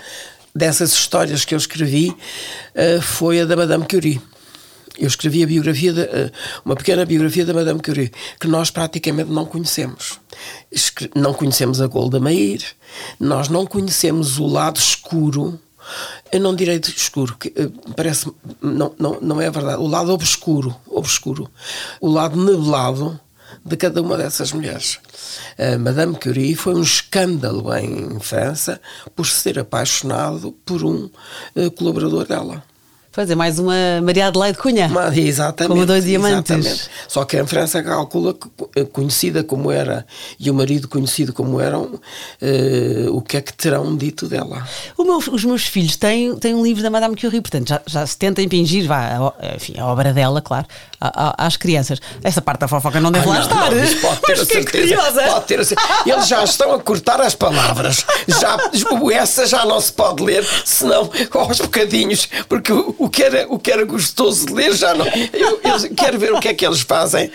[0.55, 4.21] dessas histórias que eu escrevi, uh, foi a da Madame Curie.
[4.99, 6.31] Eu escrevi a biografia, de, uh,
[6.63, 10.19] uma pequena biografia da Madame Curie, que nós praticamente não conhecemos.
[11.15, 12.63] Não conhecemos a Golda Meir,
[13.19, 15.59] nós não conhecemos o lado escuro
[16.31, 18.31] eu não direi de escuro, que, uh, parece
[18.61, 19.81] não, não, não é verdade.
[19.81, 21.49] O lado obscuro, obscuro,
[22.01, 23.19] o lado nebulado
[23.63, 24.99] de cada uma dessas mulheres.
[25.57, 28.81] A Madame Curie foi um escândalo em França
[29.15, 31.09] por ser apaixonado por um
[31.55, 32.63] uh, colaborador dela.
[33.13, 34.89] Pois é, mais uma Maria Adelaide Cunha.
[34.89, 35.71] Mas, exatamente.
[35.71, 36.49] Como dois diamantes.
[36.49, 36.89] Exatamente.
[37.07, 40.03] Só que em França calcula que, eh, conhecida como era
[40.39, 44.67] e o marido conhecido como eram, uh, o que é que terão dito dela?
[44.97, 48.17] Meu, os meus filhos têm, têm um livro da Madame Curie, portanto já, já se
[48.17, 50.65] tenta impingir vá, a, enfim, a obra dela, claro,
[51.03, 51.99] a, a, às crianças.
[52.23, 53.71] Essa parte da fofoca não deve ah, lá não, estar.
[53.71, 54.95] Não, pode ter a certeza.
[55.27, 55.89] Pode ter a certeza.
[56.05, 58.05] Eles já estão a cortar as palavras.
[58.27, 58.57] Já,
[59.13, 63.59] essa já não se pode ler, senão aos bocadinhos, porque o, o, que, era, o
[63.59, 65.05] que era gostoso de ler já não.
[65.33, 67.31] Eu, eu quero ver o que é que eles fazem.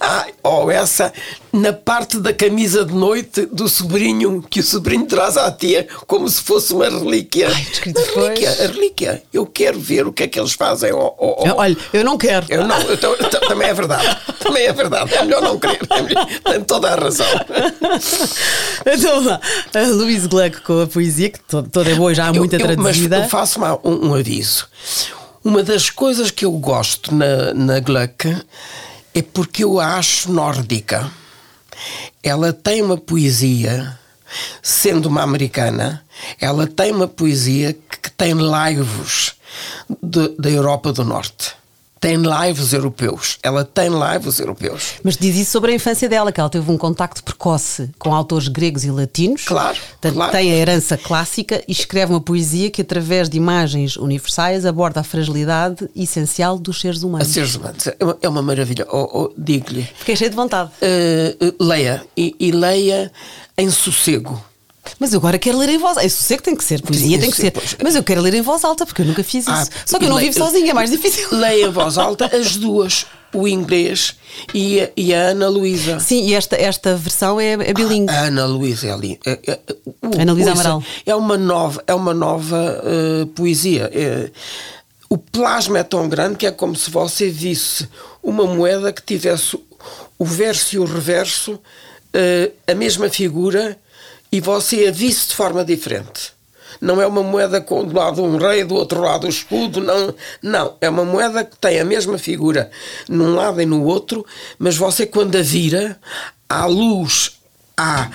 [0.00, 1.12] Ah, ou oh, essa
[1.54, 6.28] na parte da camisa de noite do sobrinho que o sobrinho traz à tia como
[6.28, 7.48] se fosse uma relíquia.
[7.48, 9.22] Ai, a relíquia, a relíquia.
[9.32, 10.92] Eu quero ver o que é que eles fazem.
[10.92, 11.44] Oh, oh.
[11.56, 12.46] Olha, eu não quero.
[12.48, 14.16] Eu não, eu tô, também é verdade.
[14.38, 15.14] Também é verdade.
[15.14, 15.80] É melhor não querer.
[16.44, 17.26] É tem toda a razão.
[18.86, 19.40] Então lá,
[19.74, 23.20] a Louise Gluck com a poesia, que toda é boa já há muita eu, traduzida.
[23.20, 24.68] Mas faço um, um aviso.
[25.42, 28.36] Uma das coisas que eu gosto na, na Gluck
[29.14, 31.10] é porque eu a acho nórdica.
[32.22, 33.98] Ela tem uma poesia,
[34.62, 36.02] sendo uma americana,
[36.40, 39.34] ela tem uma poesia que tem laivos
[40.02, 41.54] da Europa do Norte
[42.04, 43.38] tem lives europeus.
[43.42, 44.94] Ela tem lives europeus.
[45.02, 48.46] Mas diz isso sobre a infância dela, que ela teve um contacto precoce com autores
[48.48, 49.44] gregos e latinos.
[49.44, 49.78] Claro.
[49.78, 50.32] Portanto, claro.
[50.32, 55.02] tem a herança clássica e escreve uma poesia que, através de imagens universais, aborda a
[55.02, 57.26] fragilidade essencial dos seres humanos.
[57.26, 57.88] A seres humanos.
[57.88, 58.86] É uma, é maravilha.
[58.90, 59.88] Oh, oh, Digo-lhe.
[59.96, 60.70] Fiquei cheio de vontade.
[60.82, 62.04] Uh, leia.
[62.14, 63.10] E, e leia
[63.56, 64.44] em sossego
[64.98, 66.06] mas eu agora quero ler em voz alta.
[66.06, 67.52] Isso sei que tem que ser, poesia tem que ser.
[67.82, 69.70] Mas eu quero ler em voz alta, porque eu nunca fiz ah, isso.
[69.74, 71.28] Ah, Só que eu não vivo sozinha, é mais difícil.
[71.32, 74.16] Leia em voz alta as duas, o inglês
[74.52, 75.98] e a, e a Ana Luísa.
[76.00, 78.12] Sim, e esta, esta versão é, é bilingue.
[78.12, 79.18] A Ana Luísa é ali.
[79.26, 79.60] É, é,
[80.20, 80.82] Ana Luísa Amaral.
[81.04, 83.90] É uma nova, é uma nova uh, poesia.
[83.92, 84.30] É,
[85.08, 87.88] o plasma é tão grande que é como se você visse
[88.22, 89.58] uma moeda que tivesse
[90.18, 93.78] o verso e o reverso uh, a mesma figura
[94.34, 96.32] e você a visse de forma diferente.
[96.80, 100.12] Não é uma moeda com do lado um rei, do outro lado o escudo, não.
[100.42, 102.68] Não, é uma moeda que tem a mesma figura
[103.08, 104.26] num lado e no outro,
[104.58, 106.00] mas você quando a vira,
[106.48, 107.38] à luz,
[107.76, 108.10] há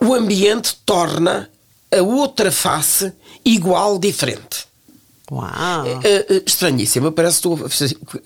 [0.00, 1.48] o ambiente torna
[1.96, 3.12] a outra face
[3.44, 4.66] igual, diferente.
[5.30, 5.86] Uau!
[6.02, 7.68] É, é, estranhíssimo, parece que tu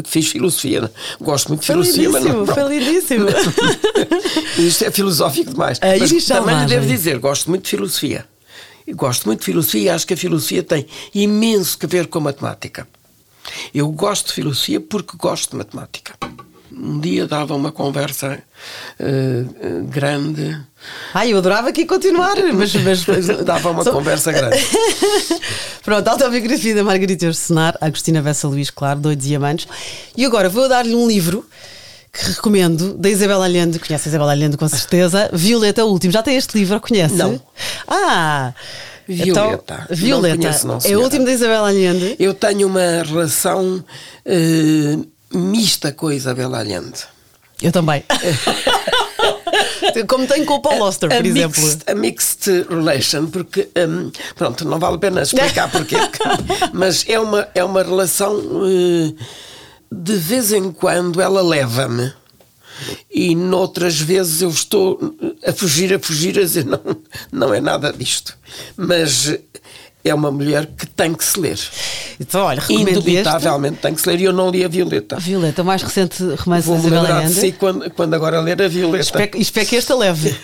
[0.05, 0.91] fiz filosofia.
[1.21, 2.47] Gosto muito de filosofia, mas não.
[2.47, 3.27] Foi lindíssimo.
[4.59, 5.79] Isto é filosófico demais.
[5.83, 8.27] A mas também lhe devo dizer, gosto muito de filosofia.
[8.89, 12.23] Gosto muito de filosofia e acho que a filosofia tem imenso que ver com a
[12.23, 12.89] matemática.
[13.75, 16.17] Eu gosto de filosofia porque gosto de matemática
[16.77, 18.39] um dia dava uma conversa
[19.01, 20.61] uh, grande.
[21.13, 24.59] Ai, eu adorava aqui continuar, mas, mas dava uma conversa grande.
[25.85, 29.69] Pronto, autobiografia da Margarita Ursenar, Agostina Vessa Luís, claro, Dois Diamantes.
[30.17, 31.47] E agora vou dar-lhe um livro
[32.13, 36.13] que recomendo, da Isabela Allende, conhece a Isabela Allende com certeza, Violeta, o último.
[36.13, 37.15] Já tem este livro, conhece?
[37.15, 37.41] Não.
[37.89, 38.55] Ah!
[39.07, 39.63] Violeta.
[39.65, 40.37] Então, Violeta.
[40.37, 42.17] Não conheço, não, é o último da Isabela Allende.
[42.19, 43.85] Eu tenho uma relação
[44.25, 45.07] uh,
[45.37, 47.05] mista com a Isabela Allende.
[47.63, 48.05] Eu também.
[50.09, 51.63] Como tem com o Paul Auster, por a exemplo.
[51.63, 55.97] Mixed, a mixed relation, porque, um, pronto, não vale a pena explicar porquê,
[56.73, 59.17] mas é uma, é uma relação uh,
[59.93, 62.13] de vez em quando ela leva-me
[63.11, 64.99] e noutras vezes eu estou
[65.47, 66.81] a fugir, a fugir, a dizer não,
[67.31, 68.37] não é nada disto.
[68.77, 69.39] Mas
[70.05, 71.59] é uma mulher que tem que se ler.
[72.21, 75.17] Então, olha, Indubitavelmente tem que se ler e eu não li a Violeta.
[75.17, 77.35] A Violeta, o mais recente romance Vou da Isabel Allende.
[77.35, 79.03] Sim, quando, quando agora ler a Violeta.
[79.03, 80.35] Espero, espero que esta leve.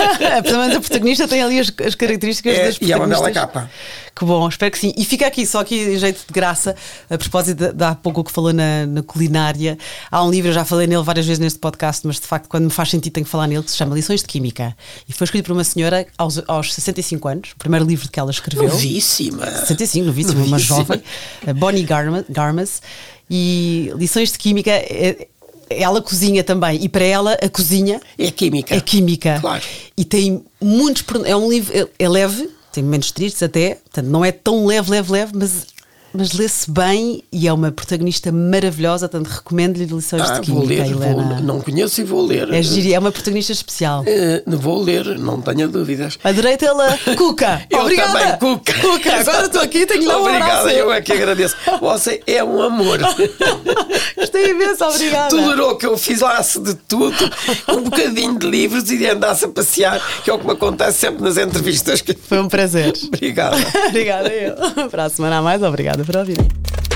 [0.44, 2.88] Pelo menos a protagonista tem ali as, as características é, das protagonistas.
[2.88, 3.70] E é uma bela capa.
[4.14, 4.92] Que bom, espero que sim.
[4.96, 6.74] E fica aqui, só aqui, jeito de graça,
[7.08, 9.78] a propósito de, de há pouco o que falou na, na, culinária.
[10.10, 12.64] Há um livro, eu já falei nele várias vezes neste podcast, mas de facto, quando
[12.64, 14.76] me faz sentido, tenho que falar nele, que se chama Lições de Química.
[15.08, 18.30] E foi escrito por uma senhora aos, aos 65 anos, o primeiro livro que ela
[18.30, 18.68] escreveu.
[18.68, 19.46] Novíssima.
[19.46, 21.02] 65, novíssima, uma jovem,
[21.56, 21.86] Bonnie
[22.28, 22.82] Garmas.
[23.30, 24.70] E Lições de Química.
[24.70, 25.28] É,
[25.70, 28.74] ela cozinha também e para ela a cozinha é química.
[28.74, 29.38] É química.
[29.40, 29.62] Claro.
[29.96, 31.04] E tem muitos.
[31.24, 31.72] É um livro.
[31.76, 35.66] É, é leve, tem momentos tristes até, portanto não é tão leve, leve, leve, mas
[36.12, 40.52] mas lê-se bem e é uma protagonista maravilhosa, portanto recomendo-lhe lições ah, de química.
[40.52, 41.34] Vou ler, Helena.
[41.34, 42.52] Vou, não conheço e vou ler.
[42.52, 44.02] É, giri, é uma protagonista especial.
[44.02, 46.18] Uh, vou ler, não tenho dúvidas.
[46.24, 46.98] Adorei tê-la.
[47.16, 47.62] Cuca!
[47.70, 48.18] eu Obrigada.
[48.18, 48.72] também, Cuca.
[48.80, 51.56] Cuca, agora estou aqui tenho lá um Obrigada, eu é que agradeço.
[51.80, 52.98] Você é um amor.
[54.16, 55.28] Gostei imenso, obrigada.
[55.28, 57.16] Tolerou que eu fizesse de tudo,
[57.68, 61.22] um bocadinho de livros e andasse a passear, que é o que me acontece sempre
[61.22, 62.02] nas entrevistas.
[62.28, 62.92] Foi um prazer.
[63.06, 63.56] Obrigada.
[63.88, 64.88] obrigada eu.
[64.90, 66.89] Para a semana a mais, obrigada Obrigada pela vida.